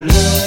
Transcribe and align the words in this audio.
Le 0.00 0.37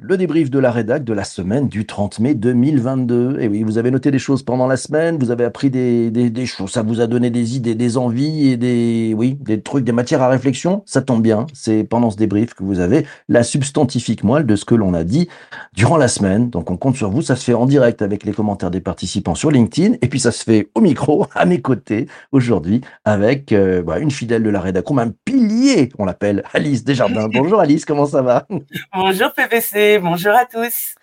le 0.00 0.16
débrief 0.16 0.50
de 0.50 0.58
la 0.58 0.70
rédac 0.70 1.04
de 1.04 1.12
la 1.12 1.24
semaine 1.24 1.68
du 1.68 1.86
30 1.86 2.18
mai 2.18 2.34
2022. 2.34 3.38
Et 3.40 3.48
oui, 3.48 3.62
vous 3.62 3.78
avez 3.78 3.90
noté 3.90 4.10
des 4.10 4.18
choses 4.18 4.42
pendant 4.42 4.66
la 4.66 4.76
semaine, 4.76 5.18
vous 5.18 5.30
avez 5.30 5.44
appris 5.44 5.70
des, 5.70 6.10
des, 6.10 6.30
des 6.30 6.46
choses, 6.46 6.70
ça 6.70 6.82
vous 6.82 7.00
a 7.00 7.06
donné 7.06 7.30
des 7.30 7.56
idées, 7.56 7.74
des 7.74 7.96
envies 7.96 8.50
et 8.50 8.56
des, 8.56 9.14
oui, 9.16 9.38
des 9.40 9.60
trucs, 9.60 9.84
des 9.84 9.92
matières 9.92 10.22
à 10.22 10.28
réflexion. 10.28 10.82
Ça 10.86 11.02
tombe 11.02 11.22
bien, 11.22 11.46
c'est 11.52 11.84
pendant 11.84 12.10
ce 12.10 12.16
débrief 12.16 12.54
que 12.54 12.62
vous 12.62 12.80
avez 12.80 13.06
la 13.28 13.42
substantifique 13.42 14.24
moelle 14.24 14.46
de 14.46 14.56
ce 14.56 14.64
que 14.64 14.74
l'on 14.74 14.92
a 14.94 15.04
dit 15.04 15.28
durant 15.72 15.96
la 15.96 16.08
semaine. 16.08 16.50
Donc 16.50 16.70
on 16.70 16.76
compte 16.76 16.96
sur 16.96 17.10
vous, 17.10 17.22
ça 17.22 17.36
se 17.36 17.44
fait 17.44 17.54
en 17.54 17.66
direct 17.66 18.02
avec 18.02 18.24
les 18.24 18.32
commentaires 18.32 18.70
des 18.70 18.80
participants 18.80 19.34
sur 19.34 19.50
LinkedIn 19.50 19.94
et 20.02 20.08
puis 20.08 20.20
ça 20.20 20.32
se 20.32 20.42
fait 20.42 20.68
au 20.74 20.80
micro, 20.80 21.26
à 21.34 21.46
mes 21.46 21.60
côtés 21.60 22.06
aujourd'hui 22.32 22.80
avec 23.04 23.52
euh, 23.52 23.82
bah, 23.82 23.98
une 23.98 24.10
fidèle 24.10 24.42
de 24.42 24.50
la 24.50 24.60
rédac, 24.60 24.90
même 24.90 25.12
pilier, 25.24 25.90
on 25.98 26.04
l'appelle 26.04 26.42
Alice 26.52 26.84
Desjardins. 26.84 27.28
Bonjour 27.32 27.60
Alice, 27.60 27.84
comment 27.84 28.06
ça 28.06 28.22
va? 28.22 28.46
Bonjour 28.94 29.32
PV. 29.32 29.53
Bonjour 30.02 30.32
à 30.32 30.46
tous. 30.46 30.96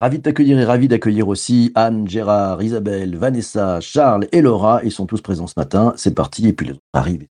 Ravi 0.00 0.18
de 0.18 0.22
t'accueillir 0.22 0.60
et 0.60 0.64
ravi 0.64 0.86
d'accueillir 0.86 1.26
aussi 1.26 1.72
Anne, 1.74 2.06
Gérard, 2.06 2.62
Isabelle, 2.62 3.16
Vanessa, 3.16 3.80
Charles 3.80 4.28
et 4.30 4.42
Laura. 4.42 4.80
Ils 4.84 4.92
sont 4.92 5.06
tous 5.06 5.20
présents 5.20 5.48
ce 5.48 5.54
matin. 5.56 5.92
C'est 5.96 6.14
parti. 6.14 6.46
Et 6.46 6.52
puis 6.52 6.66
les 6.66 6.72
autres 6.74 6.82
arrivent. 6.92 7.26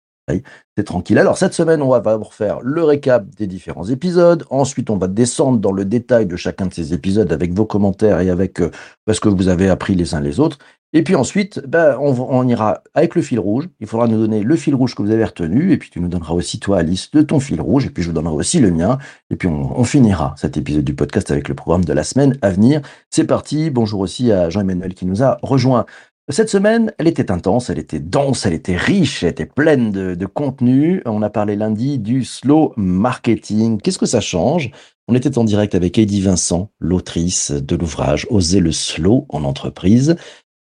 C'est 0.75 0.83
tranquille. 0.83 1.19
Alors 1.19 1.37
cette 1.37 1.53
semaine, 1.53 1.81
on 1.81 1.89
va 1.89 2.01
faire 2.31 2.59
le 2.61 2.83
récap 2.83 3.27
des 3.37 3.45
différents 3.47 3.85
épisodes. 3.87 4.43
Ensuite, 4.49 4.89
on 4.89 4.97
va 4.97 5.07
descendre 5.07 5.59
dans 5.59 5.71
le 5.71 5.85
détail 5.85 6.25
de 6.25 6.35
chacun 6.35 6.65
de 6.65 6.73
ces 6.73 6.93
épisodes 6.93 7.31
avec 7.31 7.53
vos 7.53 7.65
commentaires 7.65 8.19
et 8.21 8.29
avec 8.31 8.59
euh, 8.59 8.71
ce 9.11 9.19
que 9.19 9.29
vous 9.29 9.47
avez 9.49 9.69
appris 9.69 9.93
les 9.95 10.15
uns 10.15 10.21
les 10.21 10.39
autres. 10.39 10.57
Et 10.93 11.03
puis 11.03 11.15
ensuite, 11.15 11.61
on, 11.73 12.11
va- 12.13 12.25
on 12.29 12.47
ira 12.47 12.81
avec 12.93 13.15
le 13.15 13.21
fil 13.21 13.39
rouge. 13.39 13.67
Il 13.81 13.85
faudra 13.87 14.07
nous 14.07 14.17
donner 14.17 14.41
le 14.43 14.55
fil 14.55 14.73
rouge 14.73 14.95
que 14.95 15.01
vous 15.03 15.11
avez 15.11 15.25
retenu. 15.25 15.73
Et 15.73 15.77
puis 15.77 15.89
tu 15.91 15.99
nous 15.99 16.07
donneras 16.07 16.33
aussi, 16.33 16.59
toi, 16.59 16.79
Alice, 16.79 17.11
de 17.11 17.21
ton 17.21 17.39
fil 17.39 17.61
rouge. 17.61 17.85
Et 17.85 17.89
puis 17.89 18.01
je 18.01 18.07
vous 18.07 18.13
donnerai 18.15 18.33
aussi 18.33 18.59
le 18.59 18.71
mien. 18.71 18.97
Et 19.29 19.35
puis 19.35 19.47
on, 19.47 19.77
on 19.79 19.83
finira 19.83 20.33
cet 20.37 20.57
épisode 20.57 20.85
du 20.85 20.95
podcast 20.95 21.29
avec 21.31 21.49
le 21.49 21.53
programme 21.53 21.85
de 21.85 21.93
la 21.93 22.03
semaine 22.03 22.37
à 22.41 22.49
venir. 22.49 22.81
C'est 23.11 23.25
parti. 23.25 23.69
Bonjour 23.69 23.99
aussi 23.99 24.31
à 24.31 24.49
Jean-Emmanuel 24.49 24.93
qui 24.95 25.05
nous 25.05 25.21
a 25.21 25.37
rejoint. 25.43 25.85
Cette 26.29 26.49
semaine, 26.49 26.91
elle 26.97 27.07
était 27.07 27.29
intense, 27.29 27.69
elle 27.69 27.77
était 27.77 27.99
dense, 27.99 28.47
elle 28.47 28.53
était 28.53 28.75
riche, 28.75 29.21
elle 29.21 29.29
était 29.29 29.45
pleine 29.45 29.91
de, 29.91 30.25
contenu. 30.25 31.03
On 31.05 31.21
a 31.21 31.29
parlé 31.29 31.55
lundi 31.55 31.99
du 31.99 32.25
slow 32.25 32.73
marketing. 32.77 33.79
Qu'est-ce 33.79 33.99
que 33.99 34.07
ça 34.07 34.21
change? 34.21 34.71
On 35.07 35.13
était 35.13 35.37
en 35.37 35.43
direct 35.43 35.75
avec 35.75 35.99
Heidi 35.99 36.21
Vincent, 36.21 36.71
l'autrice 36.79 37.51
de 37.51 37.75
l'ouvrage 37.75 38.25
Oser 38.31 38.59
le 38.59 38.71
slow 38.71 39.27
en 39.29 39.43
entreprise. 39.43 40.15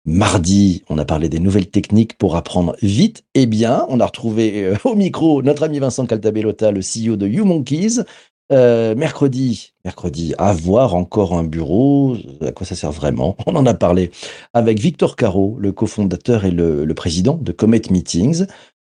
Mardi, 0.06 0.84
on 0.90 0.98
a 0.98 1.06
parlé 1.06 1.30
des 1.30 1.40
nouvelles 1.40 1.70
techniques 1.70 2.18
pour 2.18 2.36
apprendre 2.36 2.76
vite 2.82 3.24
et 3.34 3.46
bien. 3.46 3.86
On 3.88 4.02
a 4.02 4.06
retrouvé 4.06 4.66
euh, 4.66 4.76
au 4.84 4.96
micro 4.96 5.42
notre 5.44 5.64
ami 5.64 5.80
Vincent 5.80 6.06
Caltabellota, 6.06 6.72
le 6.72 6.82
CEO 6.82 7.16
de 7.16 7.26
YouMonkeys. 7.26 8.04
Euh, 8.52 8.94
mercredi, 8.96 9.74
mercredi, 9.86 10.34
avoir 10.38 10.96
encore 10.96 11.34
un 11.34 11.44
bureau, 11.44 12.18
à 12.42 12.52
quoi 12.52 12.66
ça 12.66 12.76
sert 12.76 12.92
vraiment? 12.92 13.38
On 13.48 13.56
en 13.56 13.66
a 13.66 13.74
parlé 13.74 14.12
avec 14.54 14.80
Victor 14.80 15.16
Caro, 15.16 15.56
le 15.60 15.72
cofondateur 15.72 16.46
et 16.46 16.52
le, 16.52 16.92
président 16.94 17.36
de 17.36 17.52
Comet 17.52 17.82
Meetings. 17.90 18.46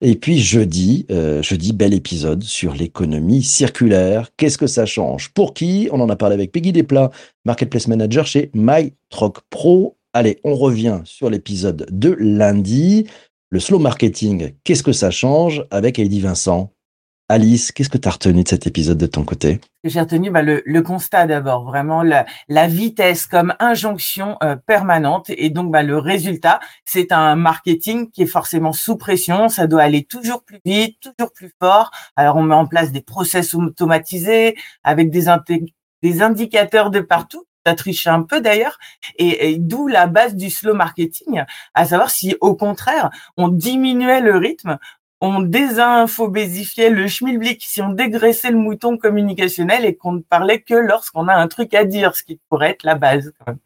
Et 0.01 0.15
puis 0.15 0.37
jeudi, 0.39 1.07
euh, 1.09 1.41
jeudi, 1.41 1.73
bel 1.73 1.93
épisode 1.93 2.43
sur 2.43 2.75
l'économie 2.75 3.41
circulaire. 3.41 4.29
Qu'est-ce 4.37 4.59
que 4.59 4.67
ça 4.67 4.85
change? 4.85 5.29
Pour 5.33 5.55
qui? 5.55 5.89
On 5.91 6.01
en 6.01 6.09
a 6.09 6.15
parlé 6.15 6.35
avec 6.35 6.51
Peggy 6.51 6.71
Desplat, 6.71 7.09
Marketplace 7.45 7.87
Manager 7.87 8.27
chez 8.27 8.51
MyTroc 8.53 9.39
Pro. 9.49 9.97
Allez, 10.13 10.39
on 10.43 10.55
revient 10.55 11.01
sur 11.05 11.29
l'épisode 11.29 11.87
de 11.89 12.15
lundi. 12.19 13.07
Le 13.49 13.59
slow 13.59 13.79
marketing, 13.79 14.51
qu'est-ce 14.63 14.83
que 14.83 14.91
ça 14.91 15.09
change? 15.09 15.65
Avec 15.71 15.97
Heidi 15.97 16.19
Vincent. 16.19 16.71
Alice, 17.29 17.73
qu'est-ce 17.73 17.89
que 17.89 17.97
tu 17.97 18.07
as 18.07 18.11
retenu 18.11 18.43
de 18.43 18.47
cet 18.47 18.67
épisode 18.67 18.97
de 18.97 19.05
ton 19.05 19.25
côté? 19.25 19.59
J'ai 19.83 19.99
retenu 19.99 20.31
bah, 20.31 20.41
le, 20.41 20.63
le 20.65 20.81
constat 20.81 21.27
d'abord, 21.27 21.65
vraiment 21.65 22.01
la, 22.01 22.25
la 22.47 22.67
vitesse 22.67 23.27
comme 23.27 23.53
injonction 23.59 24.37
euh, 24.43 24.55
permanente 24.55 25.29
et 25.29 25.49
donc 25.49 25.69
bah, 25.69 25.83
le 25.83 25.97
résultat, 25.97 26.61
c'est 26.85 27.11
un 27.11 27.35
marketing 27.35 28.11
qui 28.11 28.21
est 28.21 28.27
forcément 28.27 28.71
sous 28.71 28.95
pression, 28.95 29.49
ça 29.49 29.67
doit 29.67 29.83
aller 29.83 30.05
toujours 30.05 30.41
plus 30.45 30.59
vite, 30.63 30.99
toujours 31.01 31.33
plus 31.33 31.51
fort. 31.61 31.91
Alors 32.15 32.37
on 32.37 32.43
met 32.43 32.55
en 32.55 32.65
place 32.65 32.93
des 32.93 33.01
process 33.01 33.53
automatisés 33.55 34.55
avec 34.85 35.09
des, 35.09 35.25
des 36.03 36.21
indicateurs 36.21 36.91
de 36.91 37.01
partout. 37.01 37.43
Ça 37.65 37.75
triche 37.75 38.07
un 38.07 38.21
peu 38.21 38.39
d'ailleurs, 38.39 38.79
et 39.17 39.57
d'où 39.59 39.89
la 39.89 40.07
base 40.07 40.37
du 40.37 40.49
slow 40.49 40.73
marketing, 40.73 41.43
à 41.73 41.85
savoir 41.85 42.11
si 42.11 42.33
au 42.39 42.55
contraire 42.55 43.09
on 43.35 43.49
diminuait 43.49 44.21
le 44.21 44.37
rythme, 44.37 44.77
on 45.21 45.41
désinfobésifiait 45.41 46.89
le 46.89 47.07
schmilblick, 47.07 47.63
si 47.65 47.81
on 47.81 47.89
dégraissait 47.89 48.51
le 48.51 48.57
mouton 48.57 48.97
communicationnel 48.97 49.85
et 49.85 49.95
qu'on 49.95 50.13
ne 50.13 50.21
parlait 50.21 50.61
que 50.61 50.75
lorsqu'on 50.75 51.27
a 51.27 51.33
un 51.33 51.47
truc 51.47 51.73
à 51.73 51.85
dire, 51.85 52.15
ce 52.15 52.23
qui 52.23 52.39
pourrait 52.49 52.71
être 52.71 52.83
la 52.83 52.95
base. 52.95 53.33
quand 53.39 53.47
même. 53.47 53.59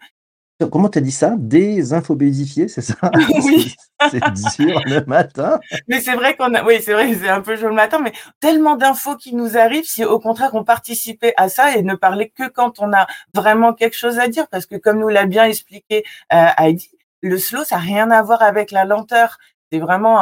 Comment 0.69 0.89
t'as 0.89 1.01
dit 1.01 1.11
ça? 1.11 1.33
Désinfobésifier, 1.37 2.67
c'est 2.67 2.81
ça? 2.81 2.95
Oui. 3.43 3.75
C'est 4.09 4.59
dur 4.59 4.81
le 4.85 5.05
matin. 5.05 5.59
Mais 5.87 6.01
c'est 6.01 6.15
vrai 6.15 6.35
qu'on 6.35 6.53
a, 6.55 6.63
oui, 6.63 6.81
c'est 6.81 6.93
vrai, 6.93 7.13
c'est 7.13 7.29
un 7.29 7.41
peu 7.41 7.55
chaud 7.55 7.67
le 7.67 7.75
matin, 7.75 7.99
mais 7.99 8.13
tellement 8.39 8.75
d'infos 8.75 9.15
qui 9.15 9.35
nous 9.35 9.57
arrivent, 9.57 9.85
si 9.85 10.03
au 10.03 10.19
contraire 10.19 10.51
on 10.53 10.63
participait 10.63 11.33
à 11.37 11.49
ça 11.49 11.75
et 11.75 11.83
ne 11.83 11.93
parlait 11.93 12.29
que 12.29 12.47
quand 12.47 12.79
on 12.79 12.93
a 12.93 13.05
vraiment 13.33 13.73
quelque 13.73 13.95
chose 13.95 14.17
à 14.17 14.27
dire, 14.27 14.47
parce 14.47 14.65
que 14.65 14.75
comme 14.75 14.99
nous 14.99 15.07
l'a 15.07 15.25
bien 15.25 15.45
expliqué 15.45 16.03
euh, 16.33 16.47
Heidi, 16.57 16.89
le 17.21 17.37
slow, 17.37 17.63
ça 17.63 17.75
n'a 17.75 17.81
rien 17.81 18.09
à 18.09 18.23
voir 18.23 18.41
avec 18.41 18.71
la 18.71 18.85
lenteur. 18.85 19.37
C'est 19.71 19.79
vraiment 19.79 20.19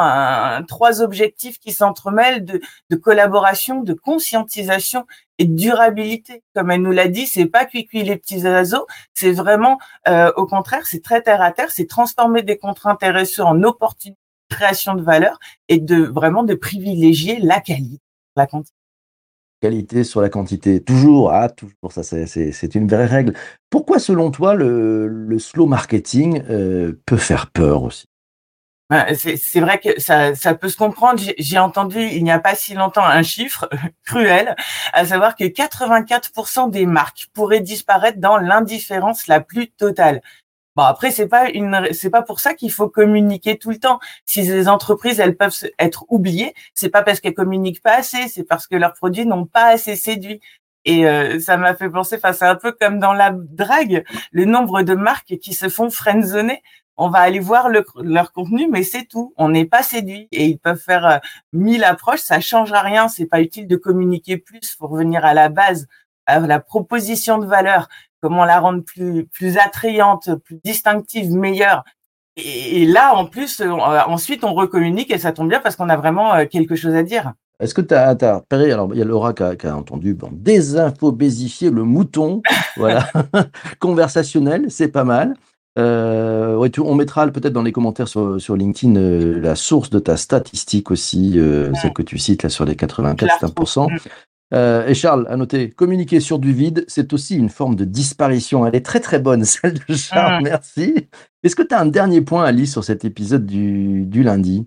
trois 0.68 1.02
objectifs 1.02 1.58
qui 1.58 1.72
s'entremêlent 1.72 2.44
de, 2.44 2.96
collaboration, 2.96 3.82
de 3.82 3.94
conscientisation 3.94 5.06
et 5.38 5.44
de 5.46 5.56
durabilité. 5.56 6.44
Comme 6.54 6.70
elle 6.70 6.82
nous 6.82 6.92
l'a 6.92 7.08
dit, 7.08 7.26
c'est 7.26 7.46
pas 7.46 7.64
cuit 7.64 7.88
les 7.92 8.16
petits 8.16 8.46
oiseaux, 8.46 8.86
c'est 9.12 9.32
vraiment, 9.32 9.78
euh, 10.08 10.30
au 10.36 10.46
contraire, 10.46 10.86
c'est 10.86 11.02
très 11.02 11.20
terre 11.22 11.42
à 11.42 11.50
terre, 11.50 11.72
c'est 11.72 11.86
transformer 11.86 12.42
des 12.42 12.58
contraintes 12.58 13.02
RSE 13.02 13.40
en 13.40 13.62
opportunités 13.64 14.20
de 14.50 14.54
création 14.56 14.94
de 14.94 15.02
valeur 15.02 15.38
et 15.68 15.78
de 15.78 15.96
vraiment 16.04 16.44
de 16.44 16.54
privilégier 16.54 17.40
la 17.40 17.60
qualité, 17.60 17.98
la 18.36 18.46
quantité. 18.46 18.76
Qualité 19.60 20.04
sur 20.04 20.20
la 20.20 20.28
quantité. 20.30 20.80
Toujours, 20.80 21.32
ah, 21.32 21.48
toujours, 21.48 21.90
ça 21.90 22.02
c'est- 22.04 22.74
une 22.74 22.86
vraie 22.86 23.06
règle. 23.06 23.34
Pourquoi 23.68 23.98
selon 23.98 24.30
toi 24.30 24.54
le, 24.54 25.06
le 25.08 25.38
slow 25.38 25.66
marketing 25.66 26.42
euh, 26.48 26.98
peut 27.04 27.16
faire 27.18 27.50
peur 27.50 27.82
aussi? 27.82 28.06
Ouais, 28.90 29.14
C'est 29.14 29.60
vrai 29.60 29.78
que 29.78 30.00
ça, 30.00 30.32
peut 30.54 30.68
se 30.68 30.76
comprendre. 30.76 31.22
J'ai- 31.38 31.58
entendu 31.58 32.00
il 32.00 32.24
n'y 32.24 32.32
a 32.32 32.40
pas 32.40 32.56
si 32.56 32.74
longtemps 32.74 33.04
un 33.04 33.22
chiffre 33.22 33.68
cruel, 34.06 34.56
à 34.92 35.04
savoir 35.06 35.36
que 35.36 35.44
84% 35.44 36.70
des 36.70 36.86
marques 36.86 37.28
pourraient 37.32 37.60
disparaître 37.60 38.18
dans 38.18 38.36
l'indifférence 38.36 39.28
la 39.28 39.40
plus 39.40 39.70
totale. 39.70 40.22
Bon 40.76 40.84
après 40.84 41.10
c'est 41.12 41.28
pas 41.28 41.46
c'est 41.92 42.10
pas 42.10 42.22
pour 42.22 42.40
ça 42.40 42.54
qu'il 42.54 42.72
faut 42.72 42.88
communiquer 42.88 43.58
tout 43.58 43.70
le 43.70 43.78
temps. 43.78 44.00
Si 44.26 44.42
les 44.42 44.68
entreprises 44.68 45.20
elles 45.20 45.36
peuvent 45.36 45.54
être 45.78 46.04
oubliées, 46.08 46.54
c'est 46.74 46.88
pas 46.90 47.02
parce 47.02 47.20
qu'elles 47.20 47.34
communiquent 47.34 47.82
pas 47.82 47.96
assez, 47.96 48.28
c'est 48.28 48.44
parce 48.44 48.66
que 48.66 48.76
leurs 48.76 48.94
produits 48.94 49.26
n'ont 49.26 49.46
pas 49.46 49.66
assez 49.66 49.96
séduit. 49.96 50.40
Et 50.84 51.06
euh, 51.06 51.38
ça 51.40 51.56
m'a 51.58 51.74
fait 51.74 51.90
penser, 51.90 52.16
enfin 52.16 52.32
c'est 52.32 52.46
un 52.46 52.56
peu 52.56 52.72
comme 52.72 52.98
dans 52.98 53.12
la 53.12 53.32
drague, 53.32 54.04
le 54.32 54.44
nombre 54.46 54.82
de 54.82 54.94
marques 54.94 55.36
qui 55.38 55.52
se 55.54 55.68
font 55.68 55.90
friendzoner 55.90 56.62
on 57.00 57.08
va 57.08 57.20
aller 57.20 57.40
voir 57.40 57.70
le- 57.70 57.84
leur 58.02 58.30
contenu, 58.32 58.68
mais 58.70 58.82
c'est 58.82 59.04
tout. 59.06 59.32
On 59.38 59.48
n'est 59.48 59.64
pas 59.64 59.82
séduit 59.82 60.28
et 60.32 60.46
ils 60.46 60.58
peuvent 60.58 60.78
faire 60.78 61.06
euh, 61.06 61.18
mille 61.52 61.82
approches, 61.82 62.20
ça 62.20 62.40
changera 62.40 62.80
rien. 62.80 63.08
C'est 63.08 63.26
pas 63.26 63.40
utile 63.40 63.66
de 63.66 63.76
communiquer 63.76 64.36
plus 64.36 64.76
pour 64.76 64.90
revenir 64.90 65.24
à 65.24 65.32
la 65.32 65.48
base, 65.48 65.88
à 66.26 66.40
la 66.40 66.60
proposition 66.60 67.38
de 67.38 67.46
valeur, 67.46 67.88
comment 68.20 68.44
la 68.44 68.60
rendre 68.60 68.84
plus 68.84 69.26
plus 69.26 69.56
attrayante, 69.56 70.34
plus 70.44 70.60
distinctive, 70.62 71.32
meilleure. 71.32 71.84
Et, 72.36 72.82
et 72.82 72.86
là, 72.86 73.14
en 73.14 73.24
plus, 73.24 73.60
euh, 73.60 73.70
ensuite, 73.70 74.44
on 74.44 74.52
recommunique 74.52 75.10
et 75.10 75.18
ça 75.18 75.32
tombe 75.32 75.48
bien 75.48 75.60
parce 75.60 75.76
qu'on 75.76 75.88
a 75.88 75.96
vraiment 75.96 76.34
euh, 76.34 76.44
quelque 76.44 76.76
chose 76.76 76.94
à 76.94 77.02
dire. 77.02 77.32
Est-ce 77.60 77.74
que 77.74 77.82
tu 77.82 77.94
as, 77.94 78.12
repéré 78.34 78.72
Alors, 78.72 78.88
il 78.92 78.98
y 78.98 79.02
a 79.02 79.04
Laura 79.04 79.34
qui 79.34 79.42
a, 79.42 79.56
qui 79.56 79.66
a 79.66 79.76
entendu 79.76 80.14
bon, 80.14 80.30
désinfobésifier 80.32 81.70
le 81.70 81.84
mouton, 81.84 82.42
voilà, 82.76 83.06
conversationnel, 83.78 84.70
c'est 84.70 84.88
pas 84.88 85.04
mal. 85.04 85.34
Euh, 85.80 86.56
ouais, 86.56 86.70
tu- 86.70 86.80
on 86.80 86.94
mettra 86.94 87.26
peut-être 87.28 87.52
dans 87.52 87.62
les 87.62 87.72
commentaires 87.72 88.08
sur, 88.08 88.40
sur 88.40 88.56
LinkedIn 88.56 88.96
euh, 88.96 89.40
la 89.40 89.54
source 89.54 89.90
de 89.90 89.98
ta 89.98 90.16
statistique 90.16 90.90
aussi, 90.90 91.34
euh, 91.38 91.72
celle 91.74 91.92
que 91.92 92.02
tu 92.02 92.18
cites 92.18 92.42
là 92.42 92.48
sur 92.48 92.64
les 92.64 92.76
Je 92.78 92.86
la 92.86 93.14
84%. 93.14 93.80
retrouve. 93.84 93.88
Euh, 94.52 94.86
et 94.88 94.94
Charles, 94.94 95.26
à 95.30 95.36
noter, 95.36 95.70
communiquer 95.70 96.18
sur 96.18 96.40
du 96.40 96.52
vide, 96.52 96.84
c'est 96.88 97.12
aussi 97.12 97.36
une 97.36 97.48
forme 97.50 97.76
de 97.76 97.84
disparition. 97.84 98.66
Elle 98.66 98.74
est 98.74 98.84
très 98.84 98.98
très 99.00 99.20
bonne, 99.20 99.44
celle 99.44 99.74
de 99.74 99.94
Charles, 99.94 100.40
Mm. 100.42 100.44
merci. 100.44 101.08
Est-ce 101.44 101.54
que 101.56 101.62
tu 101.62 101.74
as 101.74 101.80
un 101.80 101.86
dernier 101.86 102.20
point, 102.20 102.44
Alice, 102.44 102.72
sur 102.72 102.82
cet 102.84 103.04
épisode 103.04 103.46
du, 103.46 104.04
du 104.06 104.22
lundi? 104.24 104.66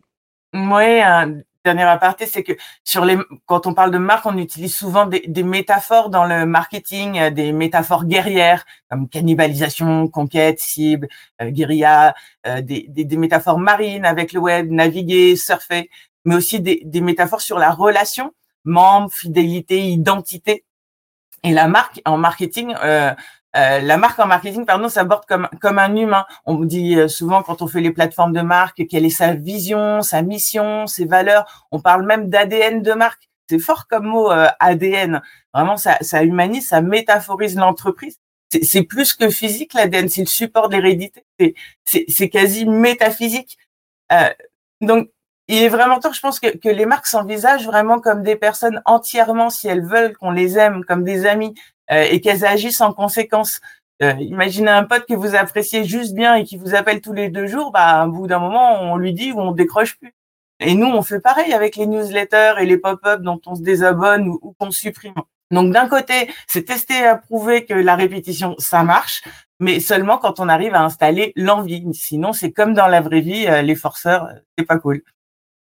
Un 0.54 1.40
dernier 1.64 1.84
aparté, 1.84 2.26
c'est 2.26 2.44
que 2.44 2.54
sur 2.84 3.06
les, 3.06 3.18
quand 3.46 3.68
on 3.68 3.74
parle 3.74 3.92
de 3.92 3.98
marque, 3.98 4.26
on 4.26 4.38
utilise 4.38 4.76
souvent 4.76 5.06
des, 5.06 5.24
des 5.28 5.44
métaphores 5.44 6.10
dans 6.10 6.26
le 6.26 6.46
marketing, 6.46 7.20
euh, 7.20 7.30
des 7.30 7.52
métaphores 7.52 8.06
guerrières 8.06 8.66
comme 8.90 9.08
cannibalisation, 9.08 10.08
conquête, 10.08 10.60
cible, 10.60 11.08
euh, 11.42 11.50
guérilla, 11.50 12.14
euh, 12.46 12.62
des, 12.62 12.86
des, 12.90 13.06
des, 13.06 13.18
métaphores 13.18 13.60
marines 13.60 14.06
avec 14.06 14.34
le 14.34 14.40
web, 14.40 14.70
naviguer, 14.72 15.36
surfer, 15.36 15.90
mais 16.26 16.36
aussi 16.36 16.60
des, 16.60 17.02
métaphores 17.02 17.42
sur 17.42 17.60
la 17.60 17.72
relation, 17.72 18.34
membre, 18.66 19.12
fidélité, 19.12 19.88
identité. 19.88 20.66
Et 21.44 21.52
la 21.52 21.68
marque 21.68 22.02
en 22.06 22.18
marketing, 22.18 22.74
euh, 22.84 23.14
euh, 23.56 23.80
la 23.80 23.98
marque 23.98 24.20
en 24.20 24.26
marketing, 24.26 24.66
pardon, 24.66 24.90
s'aborde 24.90 25.26
comme 25.28 25.48
comme 25.62 25.78
un 25.78 25.96
humain. 25.96 26.26
On 26.46 26.56
dit 26.66 26.96
euh, 26.96 27.08
souvent 27.08 27.44
quand 27.44 27.62
on 27.62 27.68
fait 27.68 27.82
les 27.82 27.92
plateformes 27.92 28.34
de 28.34 28.42
marque 28.42 28.88
quelle 28.88 29.06
est 29.06 29.10
sa 29.10 29.34
vision, 29.34 30.02
sa 30.02 30.22
mission, 30.24 30.88
ses 30.88 31.06
valeurs. 31.06 31.68
On 31.72 31.80
parle 31.80 32.06
même 32.06 32.30
d'ADN 32.30 32.82
de 32.82 32.94
marque. 32.94 33.30
C'est 33.50 33.60
fort 33.60 33.88
comme 33.88 34.08
mot 34.08 34.32
euh, 34.32 34.48
ADN. 34.60 35.22
Vraiment, 35.54 35.78
ça, 35.78 35.98
ça 36.02 36.24
humanise, 36.24 36.68
ça 36.68 36.82
métaphorise 36.82 37.56
l'entreprise. 37.56 38.18
C'est 38.62 38.84
plus 38.84 39.14
que 39.14 39.30
physique 39.30 39.74
l'ADN, 39.74 40.10
c'est 40.10 40.22
le 40.22 40.28
support 40.28 40.70
de 40.70 40.78
l'hérédité. 40.78 41.24
C'est 41.86 42.30
quasi 42.30 42.66
métaphysique. 42.66 43.58
donc 44.82 45.10
il 45.50 45.62
est 45.62 45.70
vraiment 45.70 46.00
temps, 46.00 46.14
je 46.14 46.22
pense, 46.22 46.40
que, 46.40 46.56
que 46.58 46.70
les 46.70 46.86
marques 46.86 47.08
s'envisagent 47.08 47.66
vraiment 47.66 48.00
comme 48.00 48.24
des 48.24 48.36
personnes 48.38 48.82
entièrement, 48.86 49.50
si 49.50 49.68
elles 49.68 49.86
veulent 49.86 50.16
qu'on 50.16 50.32
les 50.32 50.58
aime, 50.58 50.86
comme 50.86 51.04
des 51.04 51.26
amis, 51.26 51.54
euh, 51.54 51.73
et 51.90 52.22
qu'elles 52.22 52.46
agissent 52.46 52.82
en 52.82 52.94
conséquence. 52.94 53.60
Euh, 54.02 54.14
imaginez 54.20 54.72
un 54.72 54.84
pote 54.84 55.06
que 55.08 55.14
vous 55.14 55.36
appréciez 55.36 55.86
juste 55.86 56.14
bien 56.14 56.36
et 56.36 56.44
qui 56.44 56.58
vous 56.58 56.76
appelle 56.76 57.00
tous 57.00 57.14
les 57.14 57.30
deux 57.30 57.48
jours, 57.48 57.72
bah, 57.72 58.06
au 58.06 58.12
bout 58.12 58.28
d'un 58.28 58.40
moment, 58.40 58.82
on 58.82 58.98
lui 58.98 59.14
dit 59.14 59.32
ou 59.32 59.40
on 59.40 59.52
décroche 59.52 59.98
plus. 59.98 60.14
Et 60.60 60.76
nous, 60.76 60.88
on 60.88 61.02
fait 61.02 61.20
pareil 61.20 61.54
avec 61.54 61.76
les 61.76 61.86
newsletters 61.86 62.56
et 62.60 62.66
les 62.66 62.78
pop-up 62.78 63.22
dont 63.22 63.40
on 63.46 63.56
se 63.56 63.62
désabonne 63.62 64.28
ou, 64.28 64.40
ou 64.42 64.54
qu'on 64.60 64.72
supprime. 64.72 65.14
Donc 65.52 65.72
d'un 65.72 65.88
côté, 65.88 66.30
c'est 66.48 66.64
tester 66.64 66.96
et 66.96 67.14
prouver 67.28 67.66
que 67.66 67.74
la 67.74 67.96
répétition, 67.96 68.56
ça 68.58 68.84
marche, 68.84 69.24
mais 69.60 69.80
seulement 69.80 70.18
quand 70.18 70.40
on 70.40 70.50
arrive 70.50 70.74
à 70.74 70.84
installer 70.84 71.32
l'envie. 71.36 71.86
Sinon, 71.94 72.34
c'est 72.34 72.52
comme 72.52 72.74
dans 72.74 72.88
la 72.88 73.02
vraie 73.02 73.22
vie, 73.22 73.46
euh, 73.48 73.62
les 73.62 73.76
forceurs, 73.76 74.30
c'est 74.58 74.66
pas 74.66 74.80
cool. 74.80 75.04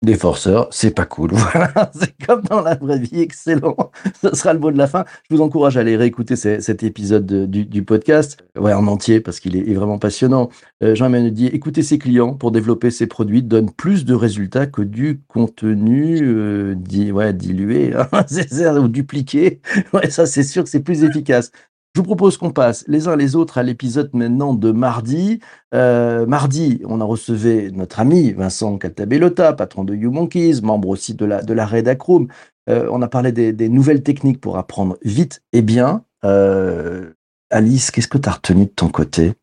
Des 0.03 0.15
forceurs, 0.15 0.67
c'est 0.69 0.93
pas 0.93 1.05
cool. 1.05 1.31
Voilà, 1.53 1.89
c'est 1.97 2.13
comme 2.25 2.41
dans 2.41 2.61
la 2.61 2.75
vraie 2.75 2.99
vie, 2.99 3.21
excellent. 3.21 3.77
Ce 4.21 4.35
sera 4.35 4.51
le 4.51 4.59
mot 4.59 4.69
de 4.69 4.77
la 4.77 4.87
fin. 4.87 5.05
Je 5.29 5.35
vous 5.35 5.41
encourage 5.41 5.77
à 5.77 5.79
aller 5.79 5.95
réécouter 5.95 6.35
cet 6.35 6.83
épisode 6.83 7.25
du, 7.25 7.83
podcast, 7.85 8.43
ouais, 8.59 8.73
en 8.73 8.87
entier, 8.87 9.21
parce 9.21 9.39
qu'il 9.39 9.55
est, 9.55 9.73
vraiment 9.73 9.99
passionnant. 9.99 10.49
Euh, 10.83 10.93
Jean-Emmanuel 10.93 11.31
dit 11.31 11.47
écouter 11.47 11.83
ses 11.83 11.99
clients 11.99 12.33
pour 12.33 12.51
développer 12.51 12.91
ses 12.91 13.07
produits 13.07 13.43
donne 13.43 13.71
plus 13.71 14.03
de 14.03 14.13
résultats 14.13 14.65
que 14.65 14.81
du 14.81 15.21
contenu 15.29 16.19
euh, 16.21 16.75
ouais, 17.13 17.33
dilué 17.33 17.93
hein, 17.95 18.77
ou 18.81 18.87
dupliqué. 18.89 19.61
Ouais, 19.93 20.09
ça, 20.09 20.25
c'est 20.25 20.43
sûr 20.43 20.65
que 20.65 20.69
c'est 20.69 20.83
plus 20.83 21.05
efficace. 21.05 21.51
Je 21.95 22.01
vous 22.01 22.07
propose 22.07 22.37
qu'on 22.37 22.49
passe 22.49 22.83
les 22.87 23.07
uns 23.07 23.15
les 23.15 23.35
autres 23.35 23.59
à 23.59 23.63
l'épisode 23.63 24.09
maintenant 24.13 24.55
de 24.55 24.71
mardi. 24.71 25.39
Euh, 25.75 26.25
mardi, 26.25 26.81
on 26.85 26.99
a 26.99 27.03
recevé 27.03 27.69
notre 27.69 27.99
ami 27.99 28.31
Vincent 28.31 28.79
Caltabellota, 28.79 29.53
patron 29.53 29.83
de 29.83 29.93
YouMonkeys, 29.93 30.61
membre 30.63 30.87
aussi 30.87 31.13
de 31.13 31.23
la, 31.23 31.43
de 31.43 31.53
la 31.53 31.67
Redacroom. 31.67 32.29
Euh, 32.67 32.89
on 32.91 33.03
a 33.03 33.07
parlé 33.07 33.31
des, 33.31 33.53
des, 33.53 33.69
nouvelles 33.69 34.01
techniques 34.01 34.41
pour 34.41 34.57
apprendre 34.57 34.97
vite 35.03 35.43
et 35.53 35.61
bien. 35.61 36.03
Euh, 36.25 37.11
Alice, 37.51 37.91
qu'est-ce 37.91 38.07
que 38.07 38.17
tu 38.17 38.27
as 38.27 38.31
retenu 38.31 38.65
de 38.65 38.71
ton 38.71 38.89
côté? 38.89 39.33